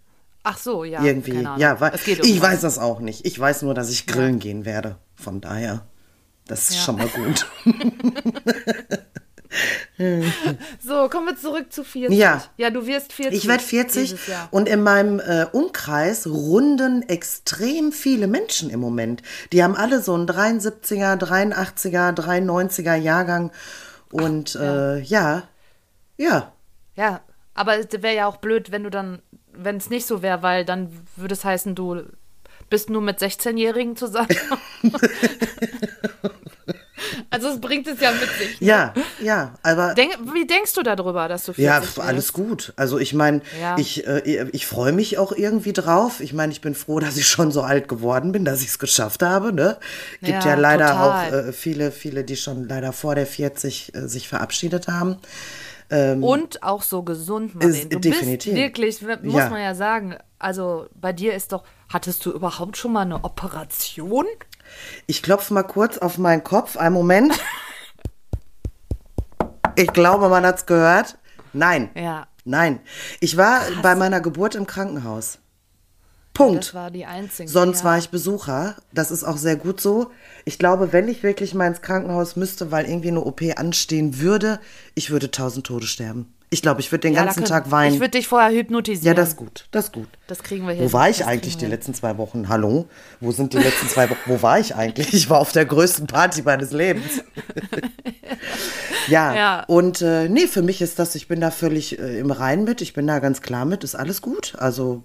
Ach 0.48 0.58
so, 0.58 0.84
ja. 0.84 1.02
Irgendwie. 1.02 1.42
Ja, 1.58 1.80
weil, 1.80 1.90
Es 1.94 2.04
geht 2.04 2.20
um 2.22 2.28
ich 2.28 2.40
was. 2.40 2.52
weiß 2.52 2.60
das 2.60 2.78
auch 2.78 3.00
nicht. 3.00 3.26
Ich 3.26 3.36
weiß 3.38 3.62
nur, 3.62 3.74
dass 3.74 3.90
ich 3.90 4.06
grillen 4.06 4.38
gehen 4.38 4.64
werde. 4.64 4.96
Von 5.16 5.40
daher, 5.40 5.84
das 6.46 6.70
ist 6.70 6.76
Ja. 6.76 6.82
schon 6.82 6.96
mal 6.98 7.08
gut. 7.08 7.46
So, 10.84 11.08
kommen 11.08 11.26
wir 11.28 11.36
zurück 11.36 11.72
zu 11.72 11.82
40. 11.84 12.18
Ja. 12.18 12.42
Ja, 12.58 12.68
du 12.70 12.86
wirst 12.86 13.12
40. 13.12 13.34
Ich 13.42 13.48
werde 13.48 13.62
40 13.62 14.10
dieses 14.10 14.26
Jahr. 14.26 14.48
und 14.50 14.68
in 14.68 14.82
meinem 14.82 15.18
äh, 15.20 15.46
Umkreis 15.52 16.26
runden 16.26 17.02
extrem 17.08 17.92
viele 17.92 18.26
Menschen 18.26 18.68
im 18.70 18.80
Moment. 18.80 19.22
Die 19.52 19.62
haben 19.64 19.74
alle 19.74 20.02
so 20.02 20.14
einen 20.14 20.26
73er, 20.28 21.16
83er, 21.18 22.14
93er 22.14 22.96
Jahrgang. 22.96 23.50
Und 24.12 24.54
äh, 24.56 24.98
ja, 25.00 25.44
ja, 26.18 26.52
Ja, 26.96 27.20
aber 27.54 27.78
es 27.78 27.86
wäre 28.02 28.14
ja 28.14 28.26
auch 28.26 28.36
blöd, 28.36 28.70
wenn 28.72 28.82
du 28.84 28.90
dann, 28.90 29.22
wenn 29.58 29.76
es 29.76 29.90
nicht 29.90 30.06
so 30.06 30.22
wäre, 30.22 30.42
weil 30.42 30.64
dann 30.64 30.90
würde 31.16 31.34
es 31.34 31.44
heißen, 31.44 31.74
du 31.74 32.02
bist 32.68 32.90
nur 32.90 33.00
mit 33.02 33.18
16-Jährigen 33.20 33.96
zusammen. 33.96 34.28
also 37.30 37.48
es 37.48 37.60
bringt 37.60 37.86
es 37.86 38.00
ja 38.00 38.10
mit 38.10 38.28
sich. 38.38 38.60
ne? 38.60 38.66
ja, 38.66 38.94
ja, 39.20 39.54
aber 39.62 39.94
Denk, 39.94 40.16
wie 40.34 40.46
denkst 40.46 40.72
du 40.74 40.82
darüber, 40.82 41.28
dass 41.28 41.44
du 41.44 41.52
40 41.52 41.64
Ja, 41.64 41.80
wirst? 41.82 41.98
f- 41.98 42.04
alles 42.04 42.32
gut. 42.32 42.72
Also 42.76 42.98
ich 42.98 43.14
meine, 43.14 43.42
Ja. 43.60 43.76
ich, 43.78 44.06
äh, 44.06 44.48
ich 44.52 44.66
freue 44.66 44.92
mich 44.92 45.18
auch 45.18 45.32
irgendwie 45.32 45.72
drauf. 45.72 46.20
Ich 46.20 46.32
meine, 46.32 46.52
ich 46.52 46.60
bin 46.60 46.74
froh, 46.74 46.98
dass 46.98 47.16
ich 47.16 47.28
schon 47.28 47.52
so 47.52 47.62
alt 47.62 47.88
geworden 47.88 48.32
bin, 48.32 48.44
dass 48.44 48.62
ich 48.62 48.68
es 48.68 48.78
geschafft 48.78 49.22
habe. 49.22 49.52
Ne? 49.52 49.76
Gibt 50.22 50.44
ja, 50.44 50.50
Ja, 50.50 50.54
leider 50.54 50.86
total. 50.88 51.28
auch 51.28 51.32
äh, 51.48 51.52
viele, 51.52 51.92
viele, 51.92 52.24
die 52.24 52.36
schon 52.36 52.66
leider 52.68 52.92
vor 52.92 53.14
der 53.14 53.26
40 53.26 53.94
äh, 53.94 54.08
sich 54.08 54.28
verabschiedet 54.28 54.88
haben. 54.88 55.16
Und 55.90 56.62
auch 56.62 56.82
so 56.82 57.02
gesund, 57.02 57.54
Marlene. 57.54 57.76
Ist- 57.78 57.92
Du 57.92 57.98
definitiv. 58.00 58.52
bist 58.52 59.02
wirklich, 59.02 59.02
muss 59.22 59.34
Ja. 59.34 59.50
man 59.50 59.60
ja 59.62 59.74
sagen, 59.74 60.16
also 60.38 60.86
bei 60.94 61.12
dir 61.12 61.34
ist 61.34 61.52
doch, 61.52 61.62
hattest 61.88 62.24
du 62.26 62.32
überhaupt 62.32 62.76
schon 62.76 62.92
mal 62.92 63.02
eine 63.02 63.22
Operation? 63.24 64.26
Ich 65.06 65.22
klopfe 65.22 65.54
mal 65.54 65.62
kurz 65.62 65.98
auf 65.98 66.18
meinen 66.18 66.42
Kopf. 66.44 66.76
Einen 66.76 66.94
Moment. 66.94 67.32
Ich 69.78 69.92
glaube, 69.92 70.28
man 70.30 70.44
hat's 70.46 70.64
gehört. 70.64 71.18
Nein. 71.52 71.90
Ja. 71.94 72.26
Nein. 72.44 72.80
Ich 73.20 73.36
war 73.36 73.60
bei 73.82 73.94
meiner 73.94 74.20
Geburt 74.22 74.54
im 74.54 74.66
Krankenhaus. 74.66 75.38
Punkt. 76.36 76.74
War 76.74 76.90
einzige. 77.06 77.48
Sonst 77.48 77.80
ja. 77.80 77.84
war 77.86 77.98
ich 77.98 78.10
Besucher. 78.10 78.76
Das 78.92 79.10
ist 79.10 79.24
auch 79.24 79.36
sehr 79.36 79.56
gut 79.56 79.80
so. 79.80 80.10
Ich 80.44 80.58
glaube, 80.58 80.92
wenn 80.92 81.08
ich 81.08 81.22
wirklich 81.22 81.54
mal 81.54 81.66
ins 81.66 81.82
Krankenhaus 81.82 82.36
müsste, 82.36 82.70
weil 82.70 82.86
irgendwie 82.86 83.08
eine 83.08 83.24
OP 83.24 83.42
anstehen 83.56 84.20
würde, 84.20 84.60
ich 84.94 85.10
würde 85.10 85.30
tausend 85.30 85.66
Tode 85.66 85.86
sterben. 85.86 86.32
Ich 86.48 86.62
glaube, 86.62 86.80
ich 86.80 86.92
würde 86.92 87.08
den 87.08 87.14
Ja, 87.14 87.24
ganzen 87.24 87.44
Tag 87.44 87.72
weinen. 87.72 87.94
Ich 87.94 88.00
würde 88.00 88.12
dich 88.12 88.28
vorher 88.28 88.56
hypnotisieren. 88.56 89.06
ja, 89.08 89.14
das 89.14 89.30
ist 89.30 89.36
gut. 89.36 89.66
Das 89.72 89.86
ist 89.86 89.92
gut. 89.92 90.08
Das 90.28 90.42
kriegen 90.44 90.64
wir 90.66 90.74
hin. 90.74 90.84
Wo 90.84 90.92
war 90.92 91.10
ich 91.10 91.18
Das 91.18 91.26
eigentlich 91.26 91.56
die 91.56 91.66
letzten 91.66 91.92
zwei 91.92 92.16
Wochen? 92.18 92.48
Hallo? 92.48 92.86
Wo 93.20 93.32
sind 93.32 93.52
die 93.52 93.58
letzten 93.58 93.88
zwei 93.88 94.08
Wochen? 94.08 94.20
Wo 94.26 94.40
war 94.42 94.60
ich 94.60 94.76
eigentlich? 94.76 95.12
Ich 95.12 95.28
war 95.28 95.40
auf 95.40 95.50
der 95.50 95.64
größten 95.64 96.06
Party 96.06 96.42
meines 96.42 96.70
Lebens. 96.70 97.20
ja, 99.08 99.34
Ja. 99.34 99.64
und 99.66 100.02
äh, 100.02 100.28
nee, 100.28 100.46
für 100.46 100.62
mich 100.62 100.80
ist 100.82 100.98
das, 101.00 101.16
ich 101.16 101.26
bin 101.26 101.40
da 101.40 101.50
völlig 101.50 101.98
äh, 101.98 102.20
im 102.20 102.30
Reinen 102.30 102.62
mit, 102.64 102.80
ich 102.80 102.92
bin 102.92 103.06
da 103.08 103.18
ganz 103.18 103.40
klar 103.42 103.64
mit, 103.64 103.82
ist 103.82 103.96
alles 103.96 104.22
gut. 104.22 104.54
Also, 104.58 105.02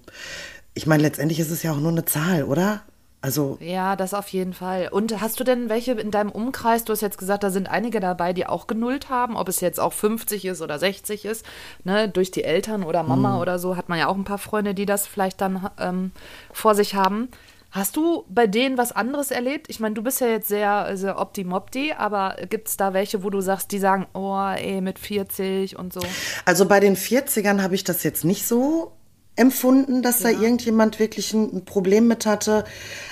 ich 0.74 0.86
meine, 0.86 1.02
letztendlich 1.02 1.40
ist 1.40 1.50
es 1.50 1.62
ja 1.62 1.72
auch 1.72 1.80
nur 1.80 1.90
eine 1.90 2.04
Zahl, 2.04 2.44
oder? 2.44 2.82
Also, 3.24 3.56
Ja, 3.60 3.94
das 3.94 4.14
auf 4.14 4.28
jeden 4.28 4.52
Fall. 4.52 4.88
Und 4.90 5.20
hast 5.20 5.38
du 5.38 5.44
denn 5.44 5.68
welche 5.68 5.92
in 5.92 6.10
deinem 6.10 6.30
Umkreis? 6.30 6.84
Du 6.84 6.92
hast 6.92 7.02
jetzt 7.02 7.18
gesagt, 7.18 7.44
da 7.44 7.50
sind 7.50 7.68
einige 7.68 8.00
dabei, 8.00 8.32
die 8.32 8.46
auch 8.46 8.66
genullt 8.66 9.10
haben, 9.10 9.36
ob 9.36 9.48
es 9.48 9.60
jetzt 9.60 9.78
auch 9.78 9.92
50 9.92 10.44
ist 10.44 10.60
oder 10.60 10.76
60 10.76 11.24
ist, 11.24 11.46
ne, 11.84 12.08
durch 12.08 12.32
die 12.32 12.42
Eltern 12.42 12.82
oder. 12.82 13.04
Mama 13.04 13.40
oder 13.40 13.60
so, 13.60 13.76
hat 13.76 13.88
man 13.88 13.98
ja 13.98 14.08
auch 14.08 14.16
ein 14.16 14.24
paar 14.24 14.38
Freunde, 14.38 14.74
die 14.74 14.86
das 14.86 15.06
vielleicht 15.06 15.40
dann 15.40 15.70
ähm, 15.78 16.10
vor 16.52 16.74
sich 16.74 16.96
haben. 16.96 17.28
Hast 17.70 17.96
du 17.96 18.24
bei 18.28 18.46
denen 18.46 18.76
was 18.76 18.92
anderes 18.92 19.30
erlebt? 19.30 19.70
Ich 19.70 19.80
meine, 19.80 19.94
du 19.94 20.02
bist 20.02 20.20
ja 20.20 20.26
jetzt 20.26 20.48
sehr, 20.48 20.96
sehr 20.96 21.18
optimopti, 21.18 21.94
aber 21.96 22.36
gibt 22.50 22.68
es 22.68 22.76
da 22.76 22.92
welche, 22.92 23.22
wo 23.22 23.30
du 23.30 23.40
sagst, 23.40 23.72
die 23.72 23.78
sagen, 23.78 24.06
oh, 24.14 24.36
ey, 24.36 24.80
mit 24.80 24.98
40 24.98 25.78
und 25.78 25.92
so? 25.92 26.00
Also 26.44 26.66
bei 26.66 26.80
den 26.80 26.96
40ern 26.96 27.62
habe 27.62 27.74
ich 27.74 27.84
das 27.84 28.02
jetzt 28.02 28.24
nicht 28.24 28.46
so 28.46 28.92
empfunden, 29.36 30.02
dass 30.02 30.22
ja. 30.22 30.32
da 30.32 30.40
irgendjemand 30.40 30.98
wirklich 30.98 31.32
ein, 31.32 31.56
ein, 31.56 31.64
Problem 31.64 32.06
mit 32.06 32.26
hatte. 32.26 32.64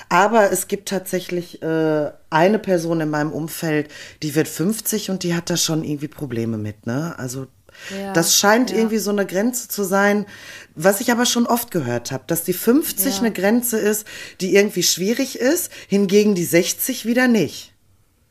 Aber 0.09 0.51
es 0.51 0.67
gibt 0.67 0.89
tatsächlich 0.89 1.61
äh, 1.61 2.11
eine 2.29 2.59
Person 2.59 3.01
in 3.01 3.09
meinem 3.09 3.31
Umfeld, 3.31 3.89
die 4.21 4.35
wird 4.35 4.47
50 4.47 5.09
und 5.09 5.23
die 5.23 5.33
hat 5.33 5.49
da 5.49 5.57
schon 5.57 5.83
irgendwie 5.83 6.07
Probleme 6.07 6.57
mit. 6.57 6.85
Ne? 6.85 7.15
Also 7.17 7.47
ja, 7.89 8.13
das 8.13 8.37
scheint 8.37 8.71
ja. 8.71 8.77
irgendwie 8.77 8.97
so 8.97 9.11
eine 9.11 9.25
Grenze 9.25 9.67
zu 9.67 9.83
sein, 9.83 10.25
was 10.75 11.01
ich 11.01 11.11
aber 11.11 11.25
schon 11.25 11.47
oft 11.47 11.71
gehört 11.71 12.11
habe, 12.11 12.23
dass 12.27 12.43
die 12.43 12.53
50 12.53 13.15
ja. 13.15 13.19
eine 13.21 13.31
Grenze 13.31 13.79
ist, 13.79 14.05
die 14.41 14.55
irgendwie 14.55 14.83
schwierig 14.83 15.39
ist, 15.39 15.71
hingegen 15.87 16.35
die 16.35 16.45
60 16.45 17.05
wieder 17.05 17.27
nicht. 17.27 17.73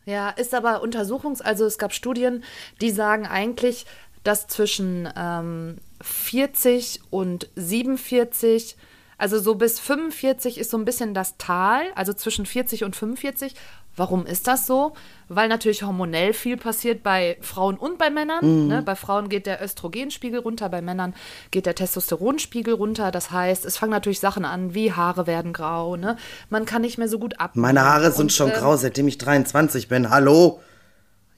Ja, 0.04 0.30
ist 0.30 0.54
aber 0.54 0.82
Untersuchungs-, 0.82 1.42
also 1.42 1.64
es 1.66 1.78
gab 1.78 1.92
Studien, 1.92 2.44
die 2.80 2.90
sagen 2.90 3.26
eigentlich, 3.26 3.86
dass 4.22 4.46
zwischen 4.46 5.08
ähm, 5.16 5.78
40 6.00 7.00
und 7.10 7.48
47 7.56 8.76
also 9.20 9.38
so 9.38 9.54
bis 9.54 9.78
45 9.78 10.56
ist 10.56 10.70
so 10.70 10.78
ein 10.78 10.86
bisschen 10.86 11.12
das 11.12 11.36
Tal, 11.36 11.82
also 11.94 12.14
zwischen 12.14 12.46
40 12.46 12.84
und 12.84 12.96
45. 12.96 13.54
Warum 13.94 14.24
ist 14.24 14.46
das 14.46 14.66
so? 14.66 14.94
Weil 15.28 15.48
natürlich 15.48 15.82
hormonell 15.82 16.32
viel 16.32 16.56
passiert 16.56 17.02
bei 17.02 17.36
Frauen 17.42 17.76
und 17.76 17.98
bei 17.98 18.08
Männern. 18.08 18.62
Mhm. 18.62 18.68
Ne? 18.68 18.82
Bei 18.82 18.96
Frauen 18.96 19.28
geht 19.28 19.44
der 19.44 19.62
Östrogenspiegel 19.62 20.40
runter, 20.40 20.70
bei 20.70 20.80
Männern 20.80 21.12
geht 21.50 21.66
der 21.66 21.74
Testosteronspiegel 21.74 22.72
runter. 22.72 23.10
Das 23.10 23.30
heißt, 23.30 23.66
es 23.66 23.76
fangen 23.76 23.92
natürlich 23.92 24.20
Sachen 24.20 24.46
an, 24.46 24.72
wie 24.72 24.92
Haare 24.94 25.26
werden 25.26 25.52
grau. 25.52 25.96
Ne? 25.96 26.16
Man 26.48 26.64
kann 26.64 26.80
nicht 26.80 26.96
mehr 26.96 27.08
so 27.08 27.18
gut 27.18 27.38
ab. 27.38 27.50
Meine 27.56 27.84
Haare 27.84 28.12
sind 28.12 28.22
und, 28.22 28.32
schon 28.32 28.50
äh, 28.50 28.54
grau, 28.54 28.74
seitdem 28.76 29.06
ich 29.06 29.18
23 29.18 29.88
bin. 29.88 30.08
Hallo? 30.08 30.60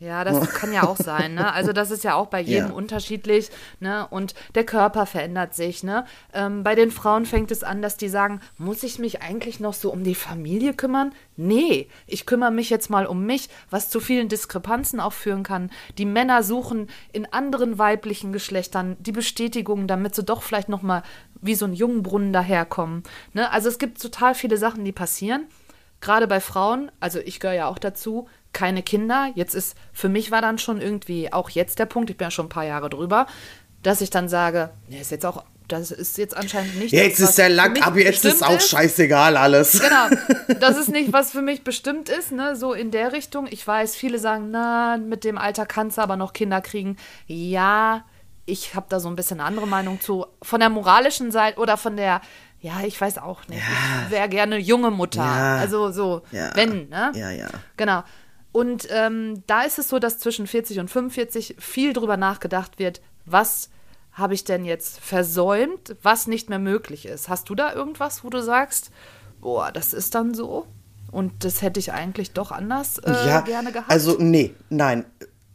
Ja, 0.03 0.25
das 0.25 0.51
kann 0.51 0.73
ja 0.73 0.83
auch 0.83 0.97
sein, 0.97 1.35
ne? 1.35 1.53
Also 1.53 1.73
das 1.73 1.93
ist 1.93 2.03
ja 2.03 2.15
auch 2.15 2.27
bei 2.27 2.41
jedem 2.41 2.71
ja. 2.71 2.75
unterschiedlich, 2.75 3.51
ne? 3.79 4.05
Und 4.11 4.35
der 4.57 4.65
Körper 4.65 5.07
verändert 5.07 5.55
sich, 5.55 5.85
ne? 5.85 6.07
Ähm, 6.33 6.65
bei 6.65 6.75
den 6.75 6.91
Frauen 6.91 7.25
fängt 7.25 7.53
es 7.53 7.63
an, 7.63 7.83
dass 7.83 7.99
die 7.99 8.09
sagen, 8.09 8.41
muss 8.59 8.83
ich 8.83 8.99
mich 8.99 9.23
eigentlich 9.23 9.61
noch 9.61 9.75
so 9.75 9.93
um 9.93 10.03
die 10.03 10.17
Familie 10.17 10.75
kümmern? 10.75 11.13
Nee, 11.37 11.89
ich 12.09 12.27
kümmere 12.27 12.51
mich 12.51 12.69
jetzt 12.69 12.91
mal 12.91 13.07
um 13.07 13.27
mich, 13.27 13.49
was 13.71 13.91
zu 13.91 14.01
vielen 14.01 14.29
Diskrepanzen 14.29 14.99
auch 14.99 15.13
führen 15.13 15.45
kann. 15.45 15.71
Die 15.99 16.05
Männer 16.05 16.43
suchen 16.43 16.89
in 17.13 17.33
anderen 17.33 17.79
weiblichen 17.79 18.33
Geschlechtern 18.33 18.97
die 18.99 19.13
Bestätigung, 19.13 19.87
damit 19.87 20.17
sie 20.17 20.25
doch 20.25 20.43
vielleicht 20.43 20.69
noch 20.69 20.83
mal 20.83 21.05
wie 21.41 21.55
so 21.55 21.65
ein 21.65 21.75
Jungbrunnen 21.75 22.33
daherkommen. 22.33 23.05
Ne? 23.35 23.49
Also 23.53 23.69
es 23.69 23.79
gibt 23.79 24.03
total 24.03 24.35
viele 24.35 24.57
Sachen, 24.57 24.85
die 24.85 24.91
passieren. 24.91 25.47
Gerade 26.01 26.27
bei 26.27 26.41
Frauen, 26.41 26.91
also 26.99 27.21
ich 27.21 27.39
gehöre 27.39 27.55
ja 27.55 27.69
auch 27.69 27.79
dazu, 27.79 28.27
keine 28.53 28.83
Kinder. 28.83 29.31
Jetzt 29.35 29.55
ist, 29.55 29.77
für 29.93 30.09
mich 30.09 30.31
war 30.31 30.43
dann 30.43 30.59
schon 30.59 30.81
irgendwie 30.81 31.33
auch 31.33 31.51
jetzt 31.51 31.79
der 31.79 31.87
Punkt, 31.87 32.11
ich 32.11 32.17
bin 32.17 32.27
ja 32.27 32.31
schon 32.31 32.47
ein 32.47 32.51
paar 32.51 32.65
Jahre 32.65 32.91
drüber, 32.91 33.27
dass 33.83 34.01
ich 34.01 34.11
dann 34.11 34.29
sage, 34.29 34.71
ja, 34.89 35.01
ist 35.01 35.11
jetzt 35.11 35.27
auch, 35.27 35.45
das 35.69 35.91
ist 35.91 36.19
jetzt 36.19 36.37
anscheinend 36.37 36.79
nicht. 36.79 36.93
Jetzt 36.93 37.21
das, 37.21 37.31
ist 37.31 37.39
der 37.39 37.49
Lack 37.49 37.85
ab, 37.87 37.97
jetzt 37.97 38.25
ist 38.25 38.45
auch 38.45 38.61
scheißegal 38.61 39.37
alles. 39.37 39.81
Genau. 39.81 40.23
Das 40.61 40.77
ist 40.77 40.91
nicht, 40.91 41.13
was 41.13 41.33
für 41.33 41.43
mich 41.43 41.65
bestimmt 41.65 42.09
ist, 42.09 42.31
ne, 42.31 42.55
so 42.55 42.73
in 42.73 42.91
der 42.91 43.13
Richtung. 43.13 43.49
Ich 43.51 43.67
weiß, 43.67 43.97
viele 43.97 44.19
sagen, 44.19 44.51
na, 44.51 44.97
mit 44.97 45.25
dem 45.25 45.39
Alter 45.39 45.67
kannst 45.67 45.99
du 45.99 46.03
aber 46.03 46.17
noch 46.17 46.33
Kinder 46.33 46.61
kriegen. 46.61 46.97
Ja, 47.27 48.05
ich 48.47 48.75
habe 48.75 48.87
da 48.89 49.01
so 49.01 49.09
ein 49.09 49.17
bisschen 49.17 49.41
eine 49.41 49.49
andere 49.49 49.67
Meinung 49.67 50.01
zu. 50.01 50.27
Von 50.43 50.61
der 50.61 50.69
moralischen 50.69 51.33
Seite 51.33 51.59
oder 51.59 51.77
von 51.77 51.97
der, 51.97 52.21
ja, 52.61 52.83
ich 52.85 53.01
weiß 53.01 53.19
auch 53.19 53.47
nicht. 53.49 53.61
Ja. 53.61 54.05
Ich 54.05 54.11
wäre 54.11 54.29
gerne 54.29 54.59
junge 54.59 54.91
Mutter. 54.91 55.25
Ja. 55.25 55.57
Also 55.57 55.91
so, 55.91 56.23
ja. 56.31 56.51
wenn, 56.55 56.89
ne? 56.89 57.13
Ja, 57.15 57.31
ja. 57.31 57.49
Genau. 57.77 58.05
Und 58.53 58.87
ähm, 58.91 59.43
da 59.47 59.63
ist 59.63 59.79
es 59.79 59.89
so, 59.89 59.99
dass 59.99 60.19
zwischen 60.19 60.47
40 60.47 60.79
und 60.79 60.89
45 60.91 61.57
viel 61.59 61.93
drüber 61.93 62.17
nachgedacht 62.17 62.79
wird, 62.79 63.01
was 63.25 63.71
habe 64.13 64.35
ich 64.35 64.45
denn 64.45 64.65
jetzt 64.65 65.01
versäumt, 65.01 65.97
was 66.03 66.27
nicht 66.27 66.51
mehr 66.51 66.59
möglich 66.59 67.07
ist. 67.07 67.31
Hast 67.31 67.49
du 67.49 67.55
da 67.55 67.73
irgendwas, 67.73 68.25
wo 68.25 68.29
du 68.29 68.43
sagst, 68.43 68.91
boah, 69.41 69.73
das 69.73 69.95
ist 69.95 70.15
dann 70.15 70.35
so? 70.35 70.67
Und 71.11 71.45
das 71.45 71.63
hätte 71.63 71.81
ich 71.81 71.93
eigentlich 71.93 72.33
doch 72.33 72.53
anders 72.53 72.99
äh, 72.99 73.11
ja, 73.11 73.41
gerne 73.41 73.73
gehabt. 73.73 73.91
Also, 73.91 74.17
nee, 74.19 74.55
nein. 74.71 75.05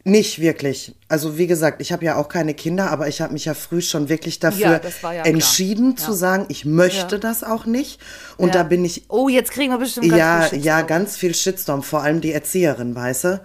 Nicht 0.08 0.40
wirklich. 0.40 0.94
Also 1.08 1.38
wie 1.38 1.46
gesagt, 1.46 1.80
ich 1.80 1.92
habe 1.92 2.04
ja 2.04 2.16
auch 2.16 2.28
keine 2.28 2.54
Kinder, 2.54 2.90
aber 2.90 3.08
ich 3.08 3.20
habe 3.20 3.32
mich 3.32 3.44
ja 3.44 3.54
früh 3.54 3.80
schon 3.80 4.08
wirklich 4.08 4.40
dafür 4.40 4.80
ja, 5.02 5.12
ja 5.12 5.22
entschieden 5.24 5.94
klar. 5.94 6.06
zu 6.06 6.12
ja. 6.12 6.16
sagen, 6.16 6.46
ich 6.48 6.64
möchte 6.64 7.18
das 7.18 7.44
auch 7.44 7.66
nicht. 7.66 8.00
Und 8.36 8.54
da 8.54 8.62
bin 8.62 8.84
ich. 8.84 9.04
Oh, 9.08 9.28
jetzt 9.28 9.50
kriegen 9.50 9.72
wir 9.72 9.78
bestimmt 9.78 10.08
ganz 10.08 10.18
ja, 10.18 10.42
viel 10.42 10.64
Ja, 10.64 10.82
ganz 10.82 11.16
viel 11.16 11.34
Shitstorm, 11.34 11.82
vor 11.82 12.02
allem 12.02 12.20
die 12.20 12.32
Erzieherin, 12.32 12.94
weißt 12.94 13.24
du? 13.24 13.40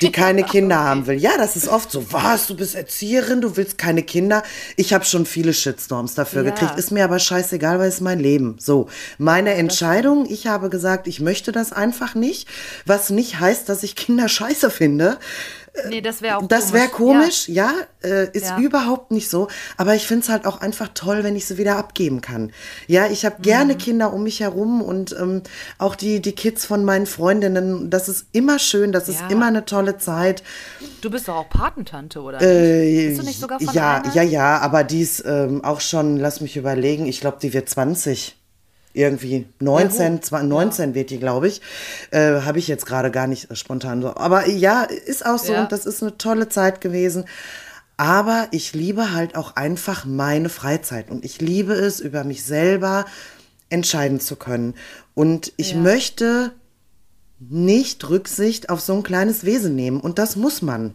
Die 0.00 0.12
keine 0.12 0.44
Kinder 0.44 0.78
haben 0.78 1.06
will. 1.06 1.16
Ja, 1.18 1.36
das 1.36 1.56
ist 1.56 1.68
oft 1.68 1.90
so. 1.90 2.12
Was, 2.12 2.46
du 2.46 2.56
bist 2.56 2.74
Erzieherin, 2.74 3.40
du 3.40 3.56
willst 3.56 3.78
keine 3.78 4.02
Kinder? 4.02 4.42
Ich 4.76 4.92
habe 4.92 5.04
schon 5.04 5.26
viele 5.26 5.52
Shitstorms 5.52 6.14
dafür 6.14 6.44
ja. 6.44 6.50
gekriegt. 6.50 6.78
Ist 6.78 6.90
mir 6.90 7.04
aber 7.04 7.18
scheißegal, 7.18 7.78
weil 7.78 7.88
es 7.88 8.00
mein 8.00 8.20
Leben. 8.20 8.56
So, 8.58 8.88
meine 9.18 9.54
Entscheidung, 9.54 10.26
ich 10.28 10.46
habe 10.46 10.70
gesagt, 10.70 11.06
ich 11.08 11.20
möchte 11.20 11.52
das 11.52 11.72
einfach 11.72 12.14
nicht, 12.14 12.48
was 12.86 13.10
nicht 13.10 13.40
heißt, 13.40 13.68
dass 13.68 13.82
ich 13.82 13.96
Kinder 13.96 14.28
scheiße 14.28 14.70
finde. 14.70 15.18
Nee, 15.88 16.00
das 16.00 16.22
wäre 16.22 16.38
auch 16.38 16.46
Das 16.46 16.72
wäre 16.72 16.88
komisch, 16.88 17.48
ja, 17.48 17.72
ja 18.02 18.08
äh, 18.10 18.30
ist 18.32 18.46
ja. 18.46 18.58
überhaupt 18.58 19.10
nicht 19.10 19.28
so. 19.28 19.48
Aber 19.76 19.94
ich 19.94 20.06
finde 20.06 20.24
es 20.24 20.28
halt 20.28 20.46
auch 20.46 20.60
einfach 20.60 20.88
toll, 20.94 21.24
wenn 21.24 21.36
ich 21.36 21.46
sie 21.46 21.58
wieder 21.58 21.76
abgeben 21.76 22.20
kann. 22.20 22.52
Ja, 22.86 23.06
ich 23.06 23.24
habe 23.24 23.42
gerne 23.42 23.74
mhm. 23.74 23.78
Kinder 23.78 24.12
um 24.12 24.22
mich 24.22 24.40
herum 24.40 24.82
und 24.82 25.14
ähm, 25.18 25.42
auch 25.78 25.94
die, 25.94 26.20
die 26.20 26.32
Kids 26.32 26.64
von 26.64 26.84
meinen 26.84 27.06
Freundinnen. 27.06 27.90
Das 27.90 28.08
ist 28.08 28.26
immer 28.32 28.58
schön, 28.58 28.92
das 28.92 29.08
ist 29.08 29.22
immer 29.28 29.46
eine 29.46 29.64
tolle 29.64 29.98
Zeit. 29.98 30.42
Du 31.00 31.10
bist 31.10 31.28
doch 31.28 31.36
auch 31.36 31.48
Patentante, 31.48 32.20
oder? 32.20 32.40
Äh, 32.40 33.08
bist 33.08 33.20
du 33.20 33.24
nicht 33.24 33.40
sogar 33.40 33.60
von 33.60 33.74
Ja, 33.74 34.02
einer? 34.02 34.14
ja, 34.14 34.22
ja, 34.22 34.58
aber 34.58 34.84
die 34.84 35.02
ist 35.02 35.24
ähm, 35.26 35.64
auch 35.64 35.80
schon, 35.80 36.16
lass 36.16 36.40
mich 36.40 36.56
überlegen, 36.56 37.06
ich 37.06 37.20
glaube, 37.20 37.38
die 37.40 37.52
wird 37.52 37.68
20 37.68 38.37
irgendwie 38.92 39.46
19, 39.60 40.20
ja, 40.30 40.42
19 40.42 40.90
ja. 40.90 40.94
wird 40.94 41.10
die, 41.10 41.18
glaube 41.18 41.48
ich. 41.48 41.60
Äh, 42.10 42.42
Habe 42.42 42.58
ich 42.58 42.68
jetzt 42.68 42.86
gerade 42.86 43.10
gar 43.10 43.26
nicht 43.26 43.56
spontan 43.56 44.02
so. 44.02 44.16
Aber 44.16 44.48
ja, 44.48 44.82
ist 44.82 45.24
auch 45.24 45.38
so 45.38 45.52
ja. 45.52 45.62
und 45.62 45.72
das 45.72 45.86
ist 45.86 46.02
eine 46.02 46.18
tolle 46.18 46.48
Zeit 46.48 46.80
gewesen. 46.80 47.24
Aber 47.96 48.46
ich 48.52 48.74
liebe 48.74 49.12
halt 49.12 49.36
auch 49.36 49.56
einfach 49.56 50.04
meine 50.04 50.48
Freizeit 50.48 51.10
und 51.10 51.24
ich 51.24 51.40
liebe 51.40 51.74
es, 51.74 51.98
über 51.98 52.22
mich 52.22 52.44
selber 52.44 53.06
entscheiden 53.70 54.20
zu 54.20 54.36
können. 54.36 54.74
Und 55.14 55.52
ich 55.56 55.74
möchte 55.74 56.52
nicht 57.40 58.08
Rücksicht 58.08 58.70
auf 58.70 58.80
so 58.80 58.94
ein 58.94 59.02
kleines 59.02 59.44
Wesen 59.44 59.74
nehmen 59.74 60.00
und 60.00 60.18
das 60.18 60.36
muss 60.36 60.62
man. 60.62 60.94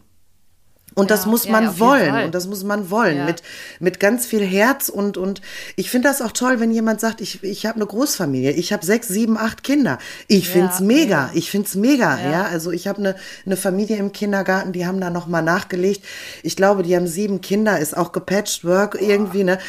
Und 0.96 1.10
ja, 1.10 1.16
das 1.16 1.26
muss 1.26 1.48
man 1.48 1.64
ja, 1.64 1.80
wollen. 1.80 2.26
Und 2.26 2.36
das 2.36 2.48
muss 2.48 2.64
man 2.64 2.90
wollen. 2.90 3.18
Ja. 3.18 3.26
Mit, 3.26 3.44
mit 3.80 4.00
ganz 4.00 4.26
viel 4.26 4.46
Herz. 4.46 4.90
Und, 4.90 5.18
und 5.18 5.42
ich 5.76 5.90
finde 5.90 6.08
das 6.08 6.22
auch 6.22 6.32
toll, 6.32 6.60
wenn 6.60 6.72
jemand 6.72 7.00
sagt, 7.00 7.22
ich, 7.22 7.44
ich 7.44 7.66
habe 7.66 7.78
eine 7.78 7.86
Großfamilie. 7.86 8.52
Ich 8.52 8.74
habe 8.74 8.86
sechs, 8.86 9.08
sieben, 9.08 9.38
acht 9.38 9.64
Kinder. 9.64 9.98
Ich 10.28 10.50
find's 10.50 10.80
mega. 10.80 11.30
Ich 11.34 11.50
find's 11.52 11.76
mega. 11.76 12.20
Ja, 12.20 12.44
also 12.44 12.72
ich 12.72 12.88
habe 12.88 13.00
eine, 13.00 13.16
eine 13.46 13.58
Familie 13.58 13.98
im 13.98 14.12
Kindergarten, 14.12 14.72
die 14.72 14.86
haben 14.86 15.02
da 15.02 15.10
nochmal 15.10 15.44
nachgelegt. 15.44 16.04
Ich 16.44 16.56
glaube, 16.56 16.84
die 16.84 16.96
haben 16.96 17.08
sieben 17.08 17.42
Kinder, 17.42 17.80
ist 17.80 17.98
auch 17.98 18.12
gepatcht 18.12 18.64
Work 18.64 18.98
irgendwie, 19.00 19.44
ne? 19.44 19.60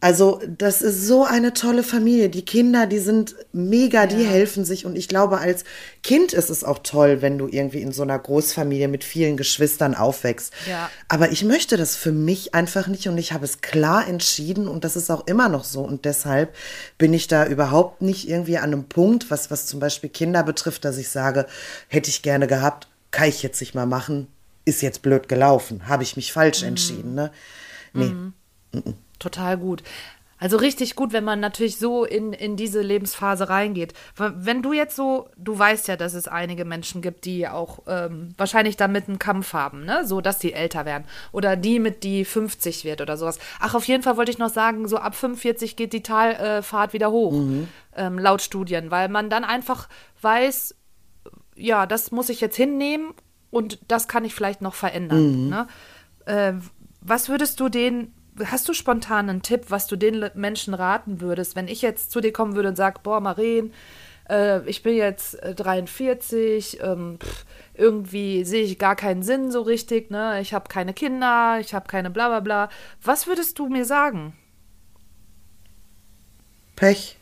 Also, 0.00 0.40
das 0.46 0.80
ist 0.80 1.06
so 1.08 1.24
eine 1.24 1.54
tolle 1.54 1.82
Familie. 1.82 2.28
Die 2.28 2.44
Kinder, 2.44 2.86
die 2.86 3.00
sind 3.00 3.34
mega, 3.52 4.06
die 4.06 4.24
helfen 4.24 4.64
sich. 4.64 4.86
Und 4.86 4.94
ich 4.94 5.08
glaube, 5.08 5.38
als 5.38 5.64
Kind 6.04 6.32
ist 6.32 6.50
es 6.50 6.62
auch 6.62 6.78
toll, 6.84 7.20
wenn 7.20 7.36
du 7.36 7.48
irgendwie 7.48 7.82
in 7.82 7.90
so 7.90 8.02
einer 8.02 8.18
Großfamilie 8.18 8.86
mit 8.86 9.02
vielen 9.02 9.36
Geschwistern 9.36 9.96
aufwächst. 9.96 10.52
Ja. 10.68 10.88
Aber 11.08 11.32
ich 11.32 11.42
möchte 11.42 11.76
das 11.76 11.96
für 11.96 12.12
mich 12.12 12.54
einfach 12.54 12.86
nicht 12.86 13.08
und 13.08 13.18
ich 13.18 13.32
habe 13.32 13.44
es 13.44 13.60
klar 13.60 14.06
entschieden 14.06 14.68
und 14.68 14.84
das 14.84 14.94
ist 14.94 15.10
auch 15.10 15.26
immer 15.26 15.48
noch 15.48 15.64
so. 15.64 15.80
Und 15.80 16.04
deshalb 16.04 16.54
bin 16.96 17.12
ich 17.12 17.26
da 17.26 17.46
überhaupt 17.46 18.00
nicht 18.00 18.28
irgendwie 18.28 18.58
an 18.58 18.72
einem 18.72 18.84
Punkt, 18.84 19.32
was, 19.32 19.50
was 19.50 19.66
zum 19.66 19.80
Beispiel 19.80 20.10
Kinder 20.10 20.44
betrifft, 20.44 20.84
dass 20.84 20.96
ich 20.96 21.08
sage, 21.08 21.46
hätte 21.88 22.08
ich 22.08 22.22
gerne 22.22 22.46
gehabt, 22.46 22.86
kann 23.10 23.28
ich 23.28 23.42
jetzt 23.42 23.60
nicht 23.60 23.74
mal 23.74 23.86
machen, 23.86 24.28
ist 24.64 24.80
jetzt 24.80 25.02
blöd 25.02 25.28
gelaufen, 25.28 25.88
habe 25.88 26.04
ich 26.04 26.14
mich 26.14 26.32
falsch 26.32 26.62
mhm. 26.62 26.68
entschieden. 26.68 27.14
Ne? 27.16 27.32
Nee. 27.94 28.04
Mhm. 28.04 28.32
Mhm 28.72 28.94
total 29.18 29.58
gut. 29.58 29.82
Also 30.40 30.56
richtig 30.56 30.94
gut, 30.94 31.12
wenn 31.12 31.24
man 31.24 31.40
natürlich 31.40 31.78
so 31.78 32.04
in, 32.04 32.32
in 32.32 32.56
diese 32.56 32.80
Lebensphase 32.80 33.48
reingeht. 33.48 33.92
Wenn 34.16 34.62
du 34.62 34.72
jetzt 34.72 34.94
so, 34.94 35.28
du 35.36 35.58
weißt 35.58 35.88
ja, 35.88 35.96
dass 35.96 36.14
es 36.14 36.28
einige 36.28 36.64
Menschen 36.64 37.02
gibt, 37.02 37.24
die 37.24 37.48
auch 37.48 37.80
ähm, 37.88 38.34
wahrscheinlich 38.36 38.76
damit 38.76 39.08
einen 39.08 39.18
Kampf 39.18 39.52
haben, 39.52 39.84
ne? 39.84 40.06
So, 40.06 40.20
dass 40.20 40.38
die 40.38 40.52
älter 40.52 40.84
werden. 40.84 41.04
Oder 41.32 41.56
die 41.56 41.80
mit 41.80 42.04
die 42.04 42.24
50 42.24 42.84
wird 42.84 43.00
oder 43.00 43.16
sowas. 43.16 43.40
Ach, 43.58 43.74
auf 43.74 43.84
jeden 43.84 44.04
Fall 44.04 44.16
wollte 44.16 44.30
ich 44.30 44.38
noch 44.38 44.50
sagen, 44.50 44.86
so 44.86 44.98
ab 44.98 45.16
45 45.16 45.74
geht 45.74 45.92
die 45.92 46.04
Talfahrt 46.04 46.92
wieder 46.92 47.10
hoch, 47.10 47.32
mhm. 47.32 47.66
ähm, 47.96 48.18
laut 48.18 48.40
Studien, 48.40 48.92
weil 48.92 49.08
man 49.08 49.30
dann 49.30 49.42
einfach 49.42 49.88
weiß, 50.22 50.76
ja, 51.56 51.86
das 51.86 52.12
muss 52.12 52.28
ich 52.28 52.40
jetzt 52.40 52.56
hinnehmen 52.56 53.12
und 53.50 53.80
das 53.88 54.06
kann 54.06 54.24
ich 54.24 54.36
vielleicht 54.36 54.62
noch 54.62 54.74
verändern. 54.74 55.44
Mhm. 55.44 55.48
Ne? 55.48 55.66
Äh, 56.26 56.52
was 57.00 57.28
würdest 57.28 57.58
du 57.58 57.68
denen 57.68 58.14
hast 58.46 58.68
du 58.68 58.72
spontan 58.72 59.28
einen 59.28 59.42
Tipp, 59.42 59.66
was 59.68 59.86
du 59.86 59.96
den 59.96 60.30
Menschen 60.34 60.74
raten 60.74 61.20
würdest, 61.20 61.56
wenn 61.56 61.68
ich 61.68 61.82
jetzt 61.82 62.10
zu 62.10 62.20
dir 62.20 62.32
kommen 62.32 62.54
würde 62.54 62.68
und 62.68 62.76
sage, 62.76 63.00
boah, 63.02 63.20
Maren, 63.20 63.72
äh, 64.28 64.60
ich 64.68 64.82
bin 64.82 64.96
jetzt 64.96 65.38
43, 65.56 66.80
äh, 66.80 66.84
ähm, 66.84 67.18
pff, 67.20 67.44
irgendwie 67.74 68.44
sehe 68.44 68.64
ich 68.64 68.78
gar 68.78 68.96
keinen 68.96 69.22
Sinn 69.22 69.50
so 69.50 69.62
richtig, 69.62 70.10
ne? 70.10 70.40
Ich 70.40 70.52
habe 70.52 70.68
keine 70.68 70.92
Kinder, 70.92 71.58
ich 71.60 71.74
habe 71.74 71.88
keine 71.88 72.10
bla 72.10 72.28
bla 72.28 72.40
bla. 72.40 72.68
Was 73.02 73.26
würdest 73.26 73.58
du 73.58 73.68
mir 73.68 73.84
sagen? 73.84 74.34
Pech. 76.76 77.16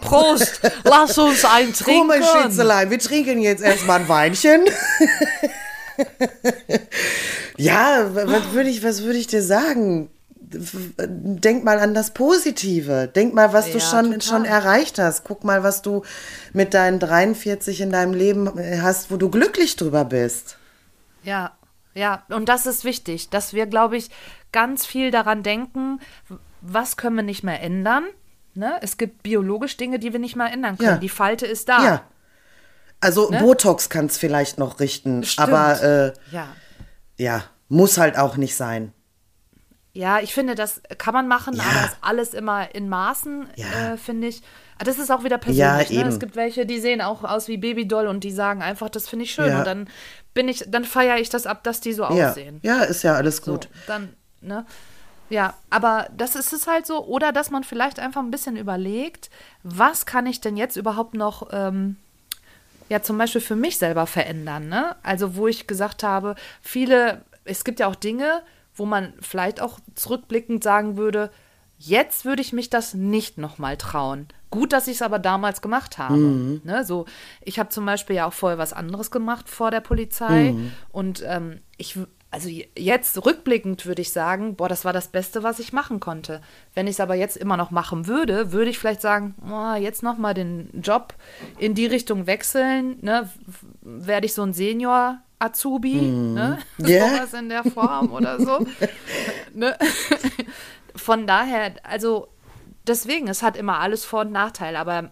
Prost, 0.00 0.60
lass 0.84 1.16
uns 1.18 1.44
ein 1.50 1.72
trinken. 1.72 2.08
Komisch, 2.08 2.26
Schätzelein, 2.26 2.90
wir 2.90 2.98
trinken 2.98 3.40
jetzt 3.40 3.62
erstmal 3.62 4.00
ein 4.00 4.08
Weinchen. 4.08 4.64
ja, 7.58 8.10
was 8.12 8.52
würde 8.52 8.68
ich, 8.70 8.82
was 8.84 9.02
würde 9.02 9.18
ich 9.18 9.26
dir 9.26 9.42
sagen? 9.42 10.10
Denk 10.38 11.64
mal 11.64 11.78
an 11.80 11.92
das 11.94 12.12
Positive. 12.12 13.08
Denk 13.14 13.34
mal, 13.34 13.52
was 13.52 13.66
du 13.72 13.78
Ja, 13.78 13.80
schon, 13.80 14.04
total. 14.12 14.22
schon 14.22 14.44
erreicht 14.44 14.98
hast. 14.98 15.24
Guck 15.24 15.42
mal, 15.44 15.62
was 15.64 15.82
du 15.82 16.02
mit 16.52 16.72
deinen 16.72 17.00
43 17.00 17.80
in 17.80 17.90
deinem 17.90 18.14
Leben 18.14 18.48
hast, 18.82 19.10
wo 19.10 19.16
du 19.16 19.28
glücklich 19.28 19.74
drüber 19.76 20.04
bist. 20.04 20.56
Ja, 21.24 21.52
ja, 21.94 22.22
und 22.28 22.48
das 22.48 22.66
ist 22.66 22.84
wichtig, 22.84 23.30
dass 23.30 23.54
wir, 23.54 23.66
glaube 23.66 23.96
ich, 23.96 24.10
ganz 24.52 24.86
viel 24.86 25.10
daran 25.10 25.42
denken, 25.42 25.98
was 26.60 26.96
können 26.96 27.16
wir 27.16 27.22
nicht 27.22 27.42
mehr 27.42 27.60
ändern. 27.62 28.04
Ne? 28.54 28.74
Es 28.82 28.96
gibt 28.98 29.22
biologisch 29.22 29.76
Dinge, 29.76 29.98
die 29.98 30.12
wir 30.12 30.20
nicht 30.20 30.36
mehr 30.36 30.52
ändern 30.52 30.78
können. 30.78 30.90
Ja. 30.90 30.96
Die 30.98 31.08
Falte 31.08 31.46
ist 31.46 31.68
da. 31.68 31.84
Ja. 31.84 32.02
Also 33.00 33.30
Botox 33.30 33.88
kann 33.90 34.06
es 34.06 34.16
vielleicht 34.16 34.58
noch 34.58 34.78
richten, 34.80 35.20
Ne? 35.20 35.26
Stimmt. 35.26 35.48
aber 35.48 35.82
äh, 35.82 36.12
ja. 36.32 36.46
Ja, 37.16 37.44
muss 37.68 37.98
halt 37.98 38.16
auch 38.18 38.36
nicht 38.36 38.56
sein. 38.56 38.92
Ja, 39.92 40.20
ich 40.20 40.34
finde, 40.34 40.54
das 40.54 40.82
kann 40.98 41.14
man 41.14 41.26
machen, 41.26 41.54
Ja. 41.54 41.62
aber 41.64 41.84
ist 41.86 41.96
alles 42.02 42.34
immer 42.34 42.74
in 42.74 42.88
Maßen, 42.88 43.48
Ja. 43.56 43.94
äh, 43.94 43.96
finde 43.96 44.28
ich. 44.28 44.42
Aber 44.76 44.84
Das 44.84 44.98
ist 44.98 45.10
auch 45.10 45.24
wieder 45.24 45.36
Ja, 45.36 45.38
persönlich. 45.38 45.90
ne? 45.90 46.00
eben. 46.00 46.08
Es 46.10 46.18
gibt 46.20 46.36
welche, 46.36 46.66
die 46.66 46.78
sehen 46.80 47.00
auch 47.00 47.24
aus 47.24 47.48
wie 47.48 47.56
Babydoll 47.56 48.06
und 48.06 48.22
die 48.22 48.30
sagen 48.30 48.60
einfach, 48.62 48.90
das 48.90 49.08
finde 49.08 49.24
ich 49.24 49.32
schön. 49.32 49.48
Ja. 49.48 49.58
Und 49.60 49.66
dann 49.66 49.88
bin 50.34 50.48
ich, 50.48 50.64
dann 50.68 50.84
feiere 50.84 51.16
ich 51.16 51.30
das 51.30 51.46
ab, 51.46 51.64
dass 51.64 51.80
die 51.80 51.94
so 51.94 52.02
Ja. 52.02 52.28
aussehen. 52.30 52.60
ja, 52.62 52.82
ist 52.82 53.02
ja 53.02 53.14
alles 53.14 53.38
So, 53.38 53.52
gut. 53.52 53.68
dann, 53.86 54.12
ne? 54.42 54.66
Ja, 55.30 55.54
aber 55.70 56.08
das 56.16 56.36
ist 56.36 56.52
es 56.52 56.66
halt 56.66 56.86
so. 56.86 57.02
Oder 57.06 57.32
dass 57.32 57.50
man 57.50 57.64
vielleicht 57.64 57.98
einfach 57.98 58.20
ein 58.22 58.30
bisschen 58.30 58.56
überlegt, 58.56 59.30
was 59.62 60.04
kann 60.04 60.26
ich 60.26 60.40
denn 60.42 60.56
jetzt 60.58 60.76
überhaupt 60.76 61.14
noch, 61.14 61.48
ähm, 61.52 61.96
ja, 62.88 63.02
zum 63.02 63.18
Beispiel 63.18 63.40
für 63.40 63.56
mich 63.56 63.78
selber 63.78 64.06
verändern, 64.06 64.68
ne? 64.68 64.96
Also, 65.02 65.36
wo 65.36 65.46
ich 65.48 65.66
gesagt 65.66 66.02
habe, 66.02 66.34
viele, 66.60 67.22
es 67.44 67.64
gibt 67.64 67.80
ja 67.80 67.86
auch 67.88 67.96
Dinge, 67.96 68.42
wo 68.74 68.86
man 68.86 69.14
vielleicht 69.20 69.60
auch 69.60 69.78
zurückblickend 69.94 70.62
sagen 70.62 70.96
würde, 70.96 71.30
jetzt 71.78 72.24
würde 72.24 72.42
ich 72.42 72.52
mich 72.52 72.70
das 72.70 72.94
nicht 72.94 73.38
nochmal 73.38 73.76
trauen. 73.76 74.28
Gut, 74.50 74.72
dass 74.72 74.86
ich 74.86 74.94
es 74.96 75.02
aber 75.02 75.18
damals 75.18 75.60
gemacht 75.60 75.98
habe. 75.98 76.16
Ne, 76.64 76.84
so, 76.84 77.04
ich 77.42 77.58
habe 77.58 77.68
zum 77.68 77.84
Beispiel 77.84 78.16
ja 78.16 78.26
auch 78.26 78.32
vorher 78.32 78.58
was 78.58 78.72
anderes 78.72 79.10
gemacht 79.10 79.48
vor 79.48 79.70
der 79.70 79.80
Polizei. 79.80 80.54
Und 80.92 81.22
ähm, 81.26 81.60
ich, 81.76 81.98
also 82.30 82.48
jetzt 82.76 83.24
rückblickend 83.24 83.86
würde 83.86 84.02
ich 84.02 84.12
sagen, 84.12 84.56
boah, 84.56 84.68
das 84.68 84.84
war 84.84 84.92
das 84.92 85.08
Beste, 85.08 85.42
was 85.42 85.58
ich 85.58 85.72
machen 85.72 86.00
konnte. 86.00 86.40
Wenn 86.74 86.86
ich 86.86 86.94
es 86.94 87.00
aber 87.00 87.14
jetzt 87.14 87.36
immer 87.36 87.56
noch 87.56 87.70
machen 87.70 88.06
würde, 88.06 88.52
würde 88.52 88.70
ich 88.70 88.78
vielleicht 88.78 89.00
sagen, 89.00 89.34
boah, 89.38 89.76
jetzt 89.76 90.02
nochmal 90.02 90.34
den 90.34 90.68
Job 90.82 91.14
in 91.58 91.74
die 91.74 91.86
Richtung 91.86 92.26
wechseln. 92.26 92.98
Ne? 93.00 93.30
Werde 93.80 94.26
ich 94.26 94.34
so 94.34 94.42
ein 94.42 94.52
Senior 94.52 95.18
Azubi, 95.38 95.94
ne? 95.94 96.58
Ja. 96.78 97.08
sowas 97.16 97.34
in 97.34 97.48
der 97.48 97.64
Form 97.64 98.12
oder 98.12 98.40
so. 98.40 98.66
ne? 99.54 99.76
Von 100.94 101.26
daher, 101.26 101.74
also 101.84 102.28
deswegen, 102.86 103.28
es 103.28 103.42
hat 103.42 103.56
immer 103.56 103.78
alles 103.78 104.04
Vor- 104.04 104.22
und 104.22 104.32
Nachteile, 104.32 104.78
aber 104.78 105.10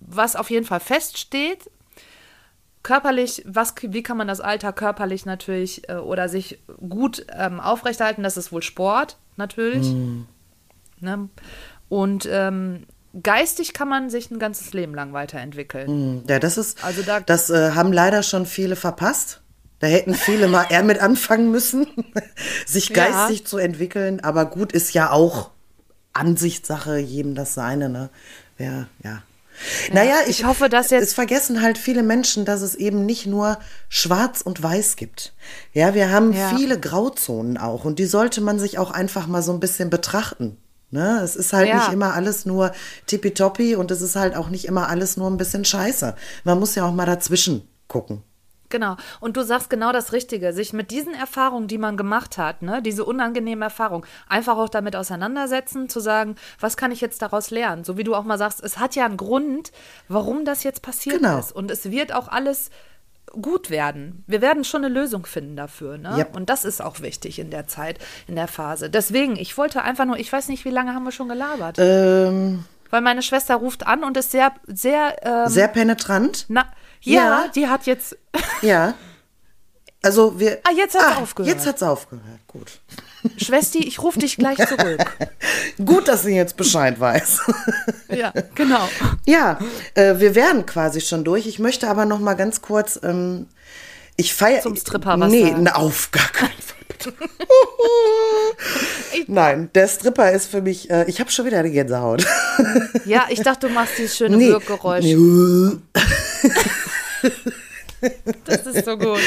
was 0.00 0.36
auf 0.36 0.50
jeden 0.50 0.64
Fall 0.64 0.80
feststeht, 0.80 1.70
körperlich, 2.88 3.42
was, 3.46 3.74
wie 3.82 4.02
kann 4.02 4.16
man 4.16 4.26
das 4.28 4.40
Alter 4.40 4.72
körperlich 4.72 5.26
natürlich 5.26 5.86
äh, 5.90 5.96
oder 5.96 6.30
sich 6.30 6.58
gut 6.88 7.26
ähm, 7.36 7.60
aufrechterhalten, 7.60 8.22
das 8.22 8.38
ist 8.38 8.50
wohl 8.50 8.62
Sport, 8.62 9.18
natürlich. 9.36 9.86
Ne? 11.00 11.28
Und 11.90 12.26
ähm, 12.30 12.86
geistig 13.22 13.74
kann 13.74 13.88
man 13.88 14.08
sich 14.08 14.30
ein 14.30 14.38
ganzes 14.38 14.72
Leben 14.72 14.94
lang 14.94 15.12
weiterentwickeln. 15.12 16.24
Ja, 16.28 16.38
das 16.38 16.56
ist, 16.56 16.82
Also 16.82 17.02
da- 17.02 17.20
das 17.20 17.50
äh, 17.50 17.72
haben 17.72 17.92
leider 17.92 18.22
schon 18.22 18.46
viele 18.46 18.74
verpasst. 18.74 19.42
Da 19.80 19.86
hätten 19.86 20.14
viele 20.14 20.48
mal 20.48 20.64
eher 20.70 20.82
mit 20.82 20.98
anfangen 20.98 21.50
müssen, 21.50 21.86
sich 22.66 22.88
Ja. 22.88 22.94
geistig 23.04 23.46
zu 23.46 23.58
entwickeln. 23.58 24.20
Aber 24.24 24.46
gut 24.46 24.72
ist 24.72 24.94
ja 24.94 25.10
auch 25.10 25.50
Ansichtssache, 26.14 26.96
jedem 26.98 27.34
das 27.34 27.52
seine, 27.54 27.88
ne? 27.90 28.08
Ja, 28.58 28.86
ja. 29.88 29.94
Naja, 29.94 30.14
ich, 30.24 30.40
ich 30.40 30.44
hoffe, 30.44 30.68
dass 30.68 30.90
jetzt- 30.90 31.02
Es 31.02 31.14
vergessen 31.14 31.62
halt 31.62 31.78
viele 31.78 32.02
Menschen, 32.02 32.44
dass 32.44 32.62
es 32.62 32.74
eben 32.74 33.04
nicht 33.06 33.26
nur 33.26 33.58
schwarz 33.88 34.40
und 34.40 34.62
weiß 34.62 34.96
gibt. 34.96 35.34
Ja, 35.72 35.94
wir 35.94 36.10
haben 36.10 36.32
Ja. 36.32 36.54
viele 36.56 36.78
Grauzonen 36.78 37.56
auch 37.58 37.84
und 37.84 37.98
die 37.98 38.06
sollte 38.06 38.40
man 38.40 38.58
sich 38.58 38.78
auch 38.78 38.90
einfach 38.90 39.26
mal 39.26 39.42
so 39.42 39.52
ein 39.52 39.60
bisschen 39.60 39.90
betrachten. 39.90 40.56
Ne? 40.90 41.20
Es 41.22 41.36
ist 41.36 41.52
halt 41.52 41.68
Ja. 41.68 41.76
nicht 41.76 41.92
immer 41.92 42.14
alles 42.14 42.46
nur 42.46 42.72
tippitoppi 43.06 43.76
und 43.76 43.90
es 43.90 44.00
ist 44.00 44.16
halt 44.16 44.34
auch 44.36 44.48
nicht 44.48 44.64
immer 44.64 44.88
alles 44.88 45.16
nur 45.16 45.30
ein 45.30 45.36
bisschen 45.36 45.64
scheiße. 45.64 46.14
Man 46.44 46.58
muss 46.58 46.74
ja 46.74 46.86
auch 46.86 46.92
mal 46.94 47.04
dazwischen 47.06 47.68
gucken. 47.88 48.22
Genau. 48.70 48.96
Und 49.20 49.36
du 49.36 49.42
sagst 49.44 49.70
genau 49.70 49.92
das 49.92 50.12
Richtige. 50.12 50.52
Sich 50.52 50.72
mit 50.72 50.90
diesen 50.90 51.14
Erfahrungen, 51.14 51.68
die 51.68 51.78
man 51.78 51.96
gemacht 51.96 52.36
hat, 52.38 52.62
ne, 52.62 52.82
diese 52.82 53.04
unangenehme 53.04 53.64
Erfahrung, 53.64 54.04
einfach 54.28 54.56
auch 54.58 54.68
damit 54.68 54.94
auseinandersetzen, 54.96 55.88
zu 55.88 56.00
sagen, 56.00 56.36
was 56.60 56.76
kann 56.76 56.92
ich 56.92 57.00
jetzt 57.00 57.22
daraus 57.22 57.50
lernen? 57.50 57.84
So 57.84 57.96
wie 57.96 58.04
du 58.04 58.14
auch 58.14 58.24
mal 58.24 58.38
sagst, 58.38 58.62
es 58.62 58.78
hat 58.78 58.94
ja 58.94 59.04
einen 59.06 59.16
Grund, 59.16 59.72
warum 60.08 60.44
das 60.44 60.64
jetzt 60.64 60.82
passiert 60.82 61.16
Genau. 61.16 61.38
ist. 61.38 61.52
Und 61.52 61.70
es 61.70 61.90
wird 61.90 62.12
auch 62.12 62.28
alles 62.28 62.70
gut 63.32 63.68
werden. 63.70 64.24
Wir 64.26 64.40
werden 64.40 64.64
schon 64.64 64.84
eine 64.84 64.92
Lösung 64.92 65.26
finden 65.26 65.54
dafür. 65.56 65.98
Ne? 65.98 66.16
Yep. 66.16 66.34
Und 66.36 66.48
das 66.48 66.64
ist 66.64 66.80
auch 66.82 67.00
wichtig 67.00 67.38
in 67.38 67.50
der 67.50 67.66
Zeit, 67.66 67.98
in 68.26 68.36
der 68.36 68.48
Phase. 68.48 68.88
Deswegen, 68.88 69.36
ich 69.36 69.56
wollte 69.58 69.82
einfach 69.82 70.06
nur, 70.06 70.18
ich 70.18 70.32
weiß 70.32 70.48
nicht, 70.48 70.64
wie 70.64 70.70
lange 70.70 70.94
haben 70.94 71.04
wir 71.04 71.12
schon 71.12 71.28
gelabert? 71.28 71.76
Ähm, 71.78 72.64
Weil 72.90 73.02
meine 73.02 73.20
Schwester 73.22 73.56
ruft 73.56 73.86
an 73.86 74.02
und 74.02 74.16
ist 74.16 74.30
sehr, 74.30 74.52
sehr, 74.66 75.16
ähm, 75.22 75.48
sehr 75.50 75.68
penetrant. 75.68 76.46
na, 76.48 76.64
ja, 77.02 77.12
Ja. 77.44 77.48
die 77.54 77.66
hat 77.68 77.86
jetzt, 77.86 78.16
Ja. 78.62 78.94
Also 80.00 80.38
wir. 80.38 80.58
Ah, 80.62 80.70
jetzt 80.76 80.96
hat's 80.96 81.16
aufgehört. 81.16 81.52
Jetzt 81.56 81.66
hat's 81.66 81.82
aufgehört. 81.82 82.22
Gut. 82.46 82.80
Schwesti, 83.36 83.78
ich 83.78 84.00
rufe 84.00 84.20
dich 84.20 84.36
gleich 84.36 84.56
zurück. 84.58 85.04
Gut, 85.84 86.06
dass 86.06 86.22
sie 86.22 86.36
jetzt 86.36 86.56
Bescheid 86.56 87.00
weiß. 87.00 87.40
Ja, 88.08 88.32
genau. 88.54 88.88
ja, 89.26 89.58
äh, 89.94 90.14
wir 90.20 90.36
wären 90.36 90.66
quasi 90.66 91.00
schon 91.00 91.24
durch. 91.24 91.46
Ich 91.48 91.58
möchte 91.58 91.88
aber 91.88 92.04
noch 92.04 92.20
mal 92.20 92.34
ganz 92.34 92.62
kurz. 92.62 92.98
Ähm, 93.02 93.48
ich 94.16 94.34
feiere. 94.34 94.62
Zum 94.62 94.76
Stripper 94.76 95.18
was 95.18 95.30
Nee, 95.32 95.50
sagen. 95.50 95.64
na, 95.64 95.74
auf 95.74 96.12
gar 96.12 96.28
keinen 96.28 96.50
Fall. 96.52 96.76
bitte. 96.86 97.12
Nein, 99.26 99.70
der 99.74 99.88
Stripper 99.88 100.30
ist 100.30 100.46
für 100.48 100.62
mich. 100.62 100.88
Äh, 100.90 101.04
ich 101.08 101.18
habe 101.20 101.30
schon 101.32 101.44
wieder 101.44 101.58
eine 101.58 101.70
Gänsehaut. 101.72 102.24
Ja, 103.04 103.26
ich 103.30 103.40
dachte, 103.42 103.66
du 103.66 103.72
machst 103.74 103.98
dieses 103.98 104.16
schöne 104.16 104.36
Nee. 104.36 104.48
Wirkgeräusch. 104.48 105.04
Nee. 105.04 105.16
Das 108.44 108.64
ist 108.66 108.84
so 108.84 108.96
gut. 108.96 109.18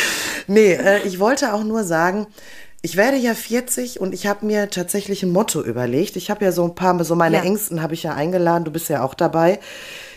Nee, 0.47 0.73
äh, 0.73 0.99
ich 1.05 1.19
wollte 1.19 1.53
auch 1.53 1.63
nur 1.63 1.83
sagen, 1.83 2.27
ich 2.81 2.95
werde 2.95 3.17
ja 3.17 3.33
40 3.35 3.99
und 3.99 4.13
ich 4.13 4.27
habe 4.27 4.45
mir 4.45 4.69
tatsächlich 4.69 5.23
ein 5.23 5.31
Motto 5.31 5.61
überlegt. 5.61 6.15
Ich 6.15 6.29
habe 6.29 6.45
ja 6.45 6.51
so 6.51 6.63
ein 6.63 6.73
paar, 6.73 7.03
so 7.03 7.15
meine 7.15 7.37
Ja. 7.37 7.43
Ängsten 7.43 7.81
habe 7.81 7.93
ich 7.93 8.03
ja 8.03 8.13
eingeladen, 8.13 8.63
du 8.63 8.71
bist 8.71 8.89
ja 8.89 9.03
auch 9.03 9.13
dabei. 9.13 9.59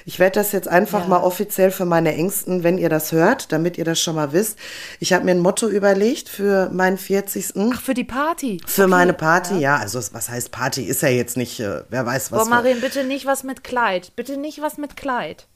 Ich 0.07 0.19
werde 0.19 0.35
das 0.39 0.53
jetzt 0.53 0.69
einfach 0.69 1.03
Ja. 1.03 1.09
mal 1.09 1.17
offiziell 1.23 1.71
für 1.71 1.85
meine 1.87 2.15
Ängsten, 2.15 2.63
wenn 2.63 2.77
ihr 2.79 2.91
das 2.91 3.11
hört, 3.11 3.51
damit 3.53 3.77
ihr 3.79 3.85
das 3.85 4.01
schon 4.01 4.15
mal 4.15 4.33
wisst. 4.33 4.59
Ich 5.01 5.13
habe 5.15 5.25
mir 5.25 5.31
ein 5.33 5.41
Motto 5.41 5.67
überlegt 5.67 6.29
für 6.29 6.69
meinen 6.71 6.99
40. 6.99 7.55
Ach, 7.73 7.81
für 7.81 7.95
die 7.95 8.05
Party. 8.05 8.61
für 8.67 8.87
meine 8.87 9.15
Party, 9.15 9.59
ja. 9.59 9.77
also 9.79 9.99
was 10.13 10.29
heißt 10.29 10.51
Party? 10.53 10.85
Ist 10.85 11.03
ja 11.03 11.09
jetzt 11.09 11.37
nicht, 11.37 11.59
äh, 11.61 11.83
wer 11.89 12.07
weiß 12.07 12.31
was. 12.33 12.45
Boah, 12.45 12.49
Marien, 12.51 12.81
bitte 12.81 13.03
nicht 13.05 13.27
was 13.27 13.43
mit 13.45 13.65
Kleid. 13.65 14.13
Bitte 14.15 14.37
nicht 14.37 14.61
was 14.63 14.77
mit 14.79 14.97
Kleid. 14.97 15.47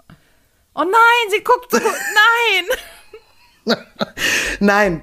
Oh 0.78 0.84
nein, 0.84 1.30
sie 1.30 1.42
guckt 1.42 1.72
so. 1.72 1.78
Nein! 1.78 3.76
Nein. 4.60 5.02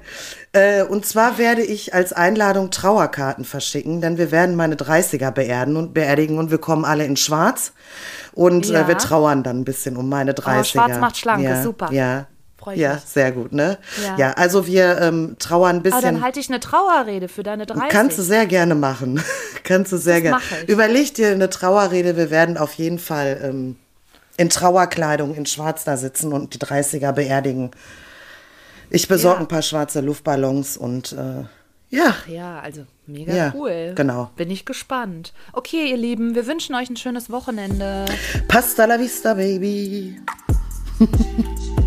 Äh, 0.52 0.82
und 0.84 1.04
zwar 1.04 1.36
werde 1.38 1.62
ich 1.62 1.92
als 1.94 2.12
Einladung 2.14 2.70
Trauerkarten 2.70 3.44
verschicken, 3.44 4.00
denn 4.00 4.16
wir 4.16 4.30
werden 4.30 4.56
meine 4.56 4.76
30er 4.76 5.30
beerdigen 5.30 5.76
und 5.76 5.92
beerdigen 5.92 6.38
und 6.38 6.50
wir 6.50 6.58
kommen 6.58 6.84
alle 6.86 7.04
in 7.04 7.16
Schwarz. 7.16 7.72
Und 8.32 8.66
Ja. 8.68 8.80
äh, 8.80 8.88
wir 8.88 8.96
trauern 8.98 9.42
dann 9.42 9.60
ein 9.60 9.64
bisschen 9.64 9.96
um 9.98 10.08
meine 10.08 10.32
30er. 10.32 10.64
Schwarz 10.64 10.98
macht 10.98 11.18
schlank, 11.18 11.44
ja, 11.44 11.58
ist 11.58 11.64
super. 11.64 11.92
Ja. 11.92 12.26
Ja, 12.74 12.94
mich. 12.94 13.02
sehr 13.04 13.30
gut, 13.30 13.52
ne? 13.52 13.78
Ja. 14.02 14.16
Ja, 14.16 14.32
also 14.32 14.66
wir 14.66 14.98
ähm, 15.00 15.36
trauern 15.38 15.76
ein 15.76 15.76
Aber 15.76 15.82
bisschen. 15.84 16.02
dann 16.02 16.22
halte 16.22 16.40
ich 16.40 16.48
eine 16.48 16.58
Trauerrede 16.58 17.28
für 17.28 17.44
deine 17.44 17.64
30. 17.64 17.90
Kannst 17.90 18.18
du 18.18 18.22
sehr 18.22 18.46
gerne 18.46 18.74
machen. 18.74 19.22
Kannst 19.62 19.92
du 19.92 19.98
sehr 19.98 20.20
gerne. 20.20 20.38
Überleg 20.66 21.14
dir 21.14 21.28
eine 21.30 21.48
Trauerrede. 21.48 22.16
Wir 22.16 22.30
werden 22.30 22.56
auf 22.58 22.72
jeden 22.74 22.98
Fall 22.98 23.38
ähm, 23.44 23.76
in 24.38 24.48
Trauerkleidung 24.50 25.34
in 25.34 25.46
Schwarz 25.46 25.84
da 25.84 25.96
sitzen 25.96 26.32
und 26.32 26.54
die 26.54 26.58
30er 26.58 27.12
beerdigen. 27.12 27.70
Ich 28.90 29.08
besorge 29.08 29.38
Ja. 29.38 29.44
ein 29.44 29.48
paar 29.48 29.62
schwarze 29.62 30.00
Luftballons 30.00 30.76
und 30.76 31.12
äh, 31.12 31.44
Ja. 31.88 32.08
Ach 32.10 32.26
ja, 32.28 32.60
also 32.60 32.84
mega 33.06 33.34
Ja, 33.34 33.52
cool. 33.54 33.92
genau. 33.94 34.30
Bin 34.36 34.50
ich 34.50 34.64
gespannt. 34.64 35.32
Okay, 35.52 35.90
ihr 35.90 35.96
Lieben, 35.96 36.34
wir 36.34 36.46
wünschen 36.46 36.74
euch 36.74 36.90
ein 36.90 36.96
schönes 36.96 37.30
Wochenende. 37.30 38.04
Pasta 38.48 38.84
la 38.84 38.98
vista, 38.98 39.34
baby. 39.34 40.20